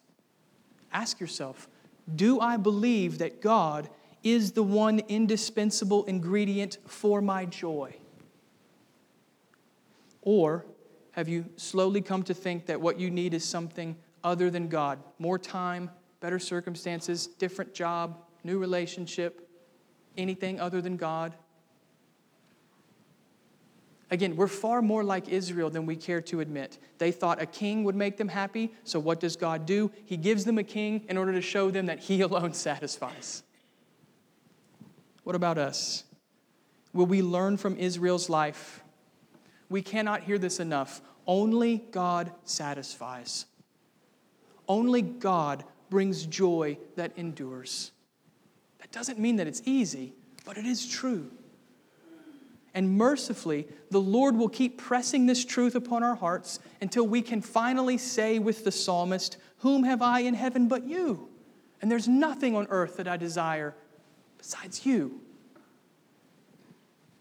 ask 0.93 1.21
yourself 1.21 1.69
do 2.15 2.39
I 2.41 2.57
believe 2.57 3.19
that 3.19 3.41
God 3.41 3.89
is 4.23 4.53
the 4.53 4.63
one 4.63 5.01
indispensable 5.09 6.05
ingredient 6.05 6.79
for 6.87 7.21
my 7.21 7.47
joy? 7.47 7.97
Or 10.23 10.67
have 11.17 11.29
you 11.29 11.47
slowly 11.57 12.03
come 12.03 12.23
to 12.25 12.35
think 12.35 12.67
that 12.67 12.79
what 12.79 13.01
you 13.01 13.11
need 13.11 13.33
is 13.33 13.43
something 13.43 13.97
other 14.23 14.51
than 14.51 14.69
God? 14.69 14.99
More 15.19 15.39
time, 15.39 15.91
better 16.21 16.39
circumstances, 16.39 17.27
different 17.27 17.73
job, 17.73 18.19
new 18.45 18.59
relationship, 18.59 19.49
anything 20.19 20.61
other 20.61 20.83
than 20.83 20.99
God? 20.99 21.35
Again, 24.11 24.37
we're 24.37 24.47
far 24.47 24.83
more 24.83 25.03
like 25.03 25.29
Israel 25.29 25.71
than 25.71 25.87
we 25.87 25.97
care 25.97 26.21
to 26.21 26.41
admit. 26.41 26.79
They 26.99 27.13
thought 27.13 27.41
a 27.41 27.47
king 27.47 27.83
would 27.85 27.97
make 27.97 28.19
them 28.19 28.29
happy, 28.29 28.75
so 28.85 29.01
what 29.01 29.19
does 29.19 29.37
God 29.37 29.65
do? 29.65 29.91
He 30.05 30.19
gives 30.19 30.45
them 30.45 30.59
a 30.59 30.63
king 30.63 31.07
in 31.09 31.17
order 31.17 31.33
to 31.33 31.41
show 31.41 31.71
them 31.71 31.87
that 31.87 32.01
He 32.01 32.21
alone 32.29 32.53
satisfies. 32.53 33.43
What 35.25 35.35
about 35.35 35.57
us? 35.57 36.05
Will 36.93 37.07
we 37.07 37.23
learn 37.23 37.57
from 37.57 37.79
Israel's 37.79 38.29
life 38.29 38.85
we 39.69 39.83
cannot 39.83 40.23
hear 40.23 40.39
this 40.39 40.61
enough. 40.61 41.01
Only 41.27 41.79
God 41.91 42.33
satisfies. 42.45 43.47
Only 44.69 45.03
God 45.03 45.65
brings 45.91 46.27
joy 46.27 46.79
that 46.97 47.13
endures. 47.17 47.93
That 48.81 48.93
doesn't 48.93 49.19
mean 49.19 49.37
that 49.37 49.47
it's 49.47 49.63
easy, 49.65 50.15
but 50.45 50.57
it 50.57 50.67
is 50.67 50.89
true. 50.89 51.31
And 52.75 52.97
mercifully, 52.97 53.67
the 53.91 54.01
Lord 54.01 54.37
will 54.37 54.51
keep 54.51 54.77
pressing 54.77 55.25
this 55.27 55.45
truth 55.45 55.75
upon 55.75 56.03
our 56.03 56.15
hearts 56.15 56.59
until 56.81 57.07
we 57.07 57.23
can 57.23 57.41
finally 57.41 57.97
say 57.97 58.39
with 58.39 58.65
the 58.65 58.73
psalmist, 58.73 59.39
Whom 59.59 59.85
have 59.85 60.03
I 60.03 60.21
in 60.21 60.35
heaven 60.35 60.69
but 60.69 60.85
you? 60.85 61.29
And 61.81 61.91
there's 61.91 62.07
nothing 62.07 62.55
on 62.55 62.67
earth 62.69 62.99
that 62.99 63.09
I 63.09 63.17
desire 63.17 63.75
besides 64.37 64.85
you. 64.85 65.21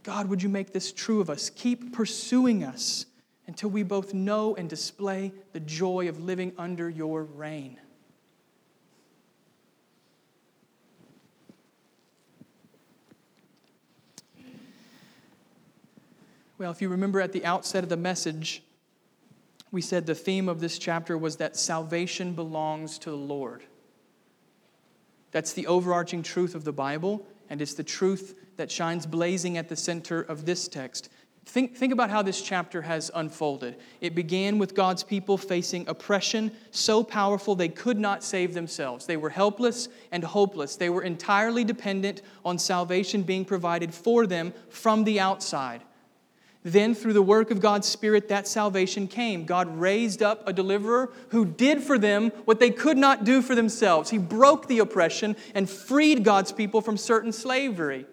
God, 0.06 0.30
would 0.30 0.44
you 0.44 0.50
make 0.50 0.72
this 0.72 0.92
true 0.92 1.20
of 1.20 1.32
us? 1.32 1.50
Keep 1.50 1.92
pursuing 1.92 2.64
us 2.64 3.08
until 3.48 3.72
we 3.72 3.82
both 3.82 4.14
know 4.14 4.56
and 4.56 4.70
display 4.70 5.34
the 5.52 5.60
joy 5.60 6.08
of 6.08 6.24
living 6.24 6.54
under 6.60 6.88
your 6.88 7.24
reign. 7.24 7.80
Well, 16.60 16.70
if 16.70 16.84
you 16.84 16.90
remember 16.90 17.20
at 17.20 17.32
the 17.32 17.44
outset 17.44 17.84
of 17.84 17.90
the 17.90 17.98
message, 17.98 18.62
we 19.72 19.82
said 19.82 20.06
the 20.06 20.14
theme 20.14 20.48
of 20.48 20.60
this 20.60 20.78
chapter 20.78 21.18
was 21.18 21.38
that 21.38 21.58
salvation 21.58 22.34
belongs 22.34 23.00
to 23.00 23.10
the 23.10 23.18
Lord. 23.18 23.64
That's 25.32 25.54
the 25.54 25.66
overarching 25.66 26.22
truth 26.22 26.54
of 26.54 26.64
the 26.64 26.72
Bible, 26.72 27.26
and 27.50 27.62
it's 27.62 27.74
the 27.74 27.84
truth 27.84 28.36
that 28.58 28.72
shines 28.72 29.06
blazing 29.06 29.58
at 29.58 29.70
the 29.70 29.76
center 29.76 30.22
of 30.22 30.46
this 30.46 30.68
text. 30.68 31.10
Think, 31.46 31.76
think 31.76 31.94
about 31.94 32.10
how 32.10 32.24
this 32.24 32.42
chapter 32.42 32.82
has 32.82 33.12
unfolded. 33.14 33.76
It 34.02 34.16
began 34.16 34.58
with 34.58 34.74
God's 34.74 35.04
people 35.04 35.38
facing 35.38 35.88
oppression 35.88 36.52
so 36.72 37.04
powerful 37.04 37.54
they 37.54 37.70
could 37.70 38.00
not 38.00 38.24
save 38.24 38.56
themselves. 38.56 39.06
They 39.06 39.18
were 39.18 39.30
helpless 39.30 39.88
and 40.12 40.24
hopeless. 40.24 40.76
They 40.76 40.90
were 40.90 41.04
entirely 41.04 41.64
dependent 41.64 42.24
on 42.44 42.58
salvation 42.58 43.22
being 43.22 43.46
provided 43.46 43.94
for 43.94 44.26
them 44.26 44.54
from 44.70 45.04
the 45.04 45.20
outside. 45.20 45.84
Then, 46.68 46.96
through 46.96 47.14
the 47.14 47.22
work 47.22 47.52
of 47.52 47.60
God's 47.60 47.88
Spirit, 47.88 48.28
that 48.30 48.48
salvation 48.48 49.08
came. 49.08 49.46
God 49.46 49.80
raised 49.80 50.24
up 50.24 50.48
a 50.48 50.52
deliverer 50.52 51.14
who 51.30 51.46
did 51.46 51.84
for 51.84 52.00
them 52.00 52.32
what 52.46 52.60
they 52.60 52.72
could 52.72 52.98
not 52.98 53.24
do 53.24 53.44
for 53.44 53.54
themselves. 53.54 54.10
He 54.10 54.18
broke 54.18 54.68
the 54.68 54.80
oppression 54.80 55.36
and 55.54 55.70
freed 55.70 56.24
God's 56.24 56.52
people 56.52 56.82
from 56.82 56.98
certain 56.98 57.32
slavery. 57.32 58.08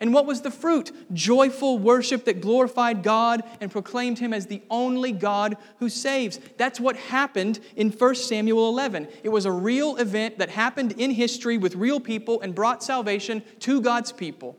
And 0.00 0.12
what 0.12 0.26
was 0.26 0.42
the 0.42 0.50
fruit? 0.50 0.92
Joyful 1.14 1.78
worship 1.78 2.26
that 2.26 2.42
glorified 2.42 3.02
God 3.02 3.42
and 3.62 3.72
proclaimed 3.72 4.18
Him 4.18 4.34
as 4.34 4.48
the 4.48 4.60
only 4.68 5.12
God 5.12 5.56
who 5.78 5.88
saves. 5.88 6.38
That's 6.58 6.78
what 6.78 6.96
happened 6.96 7.58
in 7.74 7.90
1 7.90 8.14
Samuel 8.16 8.68
11. 8.68 9.08
It 9.22 9.30
was 9.30 9.46
a 9.46 9.50
real 9.50 9.96
event 9.96 10.36
that 10.40 10.50
happened 10.50 10.92
in 10.98 11.10
history 11.10 11.56
with 11.56 11.74
real 11.74 12.00
people 12.00 12.42
and 12.42 12.54
brought 12.54 12.82
salvation 12.82 13.42
to 13.60 13.80
God's 13.80 14.12
people. 14.12 14.58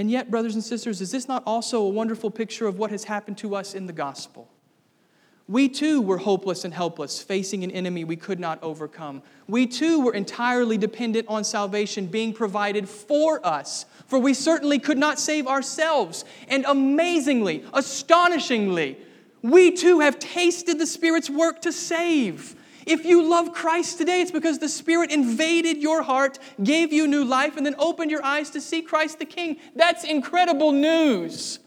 And 0.00 0.10
yet, 0.10 0.30
brothers 0.30 0.54
and 0.54 0.64
sisters, 0.64 1.02
is 1.02 1.10
this 1.10 1.28
not 1.28 1.42
also 1.44 1.82
a 1.82 1.88
wonderful 1.90 2.30
picture 2.30 2.66
of 2.66 2.78
what 2.78 2.90
has 2.90 3.04
happened 3.04 3.36
to 3.36 3.54
us 3.54 3.74
in 3.74 3.84
the 3.84 3.92
gospel? 3.92 4.48
We 5.46 5.68
too 5.68 6.00
were 6.00 6.16
hopeless 6.16 6.64
and 6.64 6.72
helpless, 6.72 7.22
facing 7.22 7.64
an 7.64 7.70
enemy 7.70 8.04
we 8.04 8.16
could 8.16 8.40
not 8.40 8.62
overcome. 8.62 9.22
We 9.46 9.66
too 9.66 10.00
were 10.00 10.14
entirely 10.14 10.78
dependent 10.78 11.28
on 11.28 11.44
salvation 11.44 12.06
being 12.06 12.32
provided 12.32 12.88
for 12.88 13.46
us, 13.46 13.84
for 14.06 14.18
we 14.18 14.32
certainly 14.32 14.78
could 14.78 14.96
not 14.96 15.18
save 15.18 15.46
ourselves. 15.46 16.24
And 16.48 16.64
amazingly, 16.66 17.62
astonishingly, 17.74 18.96
we 19.42 19.70
too 19.70 20.00
have 20.00 20.18
tasted 20.18 20.78
the 20.78 20.86
Spirit's 20.86 21.28
work 21.28 21.60
to 21.60 21.72
save. 21.72 22.56
If 22.86 23.04
you 23.04 23.22
love 23.22 23.52
Christ 23.52 23.98
today, 23.98 24.20
it's 24.20 24.30
because 24.30 24.58
the 24.58 24.68
Spirit 24.68 25.10
invaded 25.10 25.78
your 25.78 26.02
heart, 26.02 26.38
gave 26.62 26.92
you 26.92 27.06
new 27.06 27.24
life, 27.24 27.56
and 27.56 27.66
then 27.66 27.74
opened 27.78 28.10
your 28.10 28.24
eyes 28.24 28.50
to 28.50 28.60
see 28.60 28.82
Christ 28.82 29.18
the 29.18 29.24
King. 29.24 29.56
That's 29.74 30.04
incredible 30.04 30.72
news. 30.72 31.58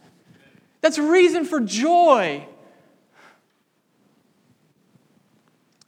That's 0.81 0.97
reason 0.97 1.45
for 1.45 1.59
joy. 1.59 2.45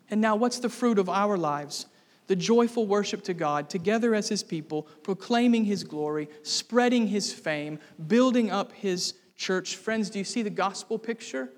And 0.09 0.21
now, 0.21 0.35
what's 0.35 0.59
the 0.59 0.69
fruit 0.69 0.99
of 0.99 1.09
our 1.09 1.38
lives? 1.38 1.88
The 2.27 2.35
joyful 2.35 2.88
worship 2.88 3.23
to 3.23 3.33
God, 3.33 3.69
together 3.69 4.15
as 4.15 4.29
His 4.29 4.43
people, 4.43 4.83
proclaiming 5.03 5.65
His 5.65 5.83
glory, 5.83 6.29
spreading 6.43 7.07
His 7.07 7.33
fame, 7.33 7.79
building 8.07 8.51
up 8.51 8.71
His 8.71 9.15
church. 9.35 9.75
Friends, 9.75 10.09
do 10.09 10.19
you 10.19 10.25
see 10.25 10.41
the 10.41 10.49
gospel 10.49 10.97
picture? 10.97 11.49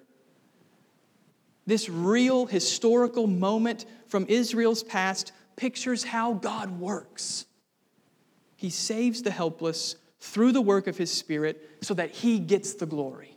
This 1.68 1.90
real 1.90 2.46
historical 2.46 3.28
moment 3.28 3.86
from 4.08 4.26
Israel's 4.30 4.82
past 4.82 5.34
pictures 5.58 6.06
how 6.06 6.34
God 6.34 6.80
works. 6.80 7.46
He 8.56 8.70
saves 8.70 9.22
the 9.22 9.32
helpless 9.32 9.98
through 10.20 10.54
the 10.54 10.62
work 10.62 10.88
of 10.88 10.98
His 10.98 11.12
Spirit 11.12 11.78
so 11.82 11.94
that 11.94 12.12
He 12.12 12.40
gets 12.40 12.74
the 12.74 12.86
glory. 12.86 13.36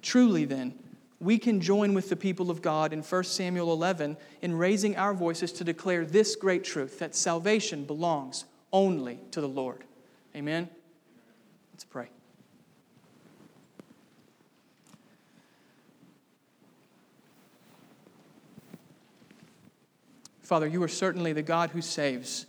Truly, 0.00 0.46
then, 0.46 0.74
we 1.20 1.38
can 1.38 1.60
join 1.60 1.94
with 1.94 2.08
the 2.08 2.16
people 2.16 2.50
of 2.50 2.62
God 2.62 2.92
in 2.92 3.02
1 3.02 3.24
Samuel 3.24 3.72
11 3.72 4.16
in 4.40 4.56
raising 4.56 4.96
our 4.96 5.14
voices 5.14 5.52
to 5.52 5.64
declare 5.64 6.04
this 6.04 6.34
great 6.34 6.64
truth 6.64 6.98
that 6.98 7.14
salvation 7.14 7.84
belongs 7.84 8.44
only 8.72 9.20
to 9.30 9.40
the 9.40 9.48
Lord. 9.48 9.84
Amen? 10.34 10.68
Let's 11.72 11.84
pray. 11.84 12.08
Father, 20.52 20.66
you 20.66 20.82
are 20.82 20.88
certainly 20.88 21.32
the 21.32 21.40
God 21.40 21.70
who 21.70 21.80
saves, 21.80 22.44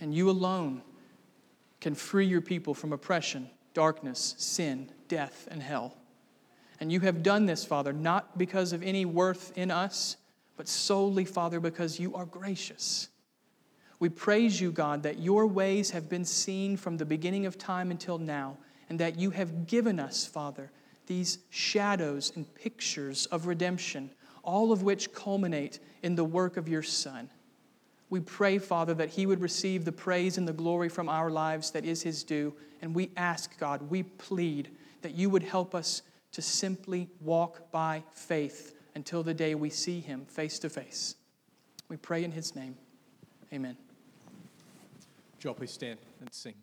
and 0.00 0.12
you 0.12 0.28
alone 0.28 0.82
can 1.80 1.94
free 1.94 2.26
your 2.26 2.40
people 2.40 2.74
from 2.74 2.92
oppression, 2.92 3.48
darkness, 3.74 4.34
sin, 4.38 4.90
death, 5.06 5.46
and 5.52 5.62
hell. 5.62 5.96
And 6.80 6.90
you 6.90 6.98
have 6.98 7.22
done 7.22 7.46
this, 7.46 7.64
Father, 7.64 7.92
not 7.92 8.36
because 8.36 8.72
of 8.72 8.82
any 8.82 9.04
worth 9.04 9.56
in 9.56 9.70
us, 9.70 10.16
but 10.56 10.66
solely, 10.66 11.24
Father, 11.24 11.60
because 11.60 12.00
you 12.00 12.12
are 12.16 12.26
gracious. 12.26 13.08
We 14.00 14.08
praise 14.08 14.60
you, 14.60 14.72
God, 14.72 15.04
that 15.04 15.20
your 15.20 15.46
ways 15.46 15.92
have 15.92 16.08
been 16.08 16.24
seen 16.24 16.76
from 16.76 16.96
the 16.96 17.06
beginning 17.06 17.46
of 17.46 17.56
time 17.56 17.92
until 17.92 18.18
now, 18.18 18.56
and 18.88 18.98
that 18.98 19.16
you 19.16 19.30
have 19.30 19.68
given 19.68 20.00
us, 20.00 20.26
Father, 20.26 20.72
these 21.06 21.38
shadows 21.50 22.32
and 22.34 22.52
pictures 22.56 23.26
of 23.26 23.46
redemption, 23.46 24.10
all 24.42 24.72
of 24.72 24.82
which 24.82 25.12
culminate 25.12 25.78
in 26.02 26.16
the 26.16 26.24
work 26.24 26.56
of 26.56 26.68
your 26.68 26.82
Son. 26.82 27.30
We 28.10 28.20
pray, 28.20 28.58
Father, 28.58 28.94
that 28.94 29.10
He 29.10 29.26
would 29.26 29.40
receive 29.40 29.84
the 29.84 29.92
praise 29.92 30.38
and 30.38 30.46
the 30.46 30.52
glory 30.52 30.88
from 30.88 31.08
our 31.08 31.30
lives 31.30 31.70
that 31.72 31.84
is 31.84 32.02
His 32.02 32.22
due. 32.22 32.54
And 32.82 32.94
we 32.94 33.10
ask, 33.16 33.58
God, 33.58 33.90
we 33.90 34.02
plead 34.02 34.70
that 35.02 35.14
you 35.14 35.30
would 35.30 35.42
help 35.42 35.74
us 35.74 36.02
to 36.32 36.42
simply 36.42 37.08
walk 37.20 37.70
by 37.70 38.02
faith 38.12 38.74
until 38.94 39.22
the 39.22 39.34
day 39.34 39.54
we 39.54 39.70
see 39.70 40.00
Him 40.00 40.26
face 40.26 40.58
to 40.60 40.70
face. 40.70 41.16
We 41.88 41.96
pray 41.96 42.24
in 42.24 42.32
His 42.32 42.54
name. 42.54 42.76
Amen. 43.52 43.76
Joel, 45.38 45.54
please 45.54 45.72
stand 45.72 45.98
and 46.20 46.32
sing. 46.32 46.54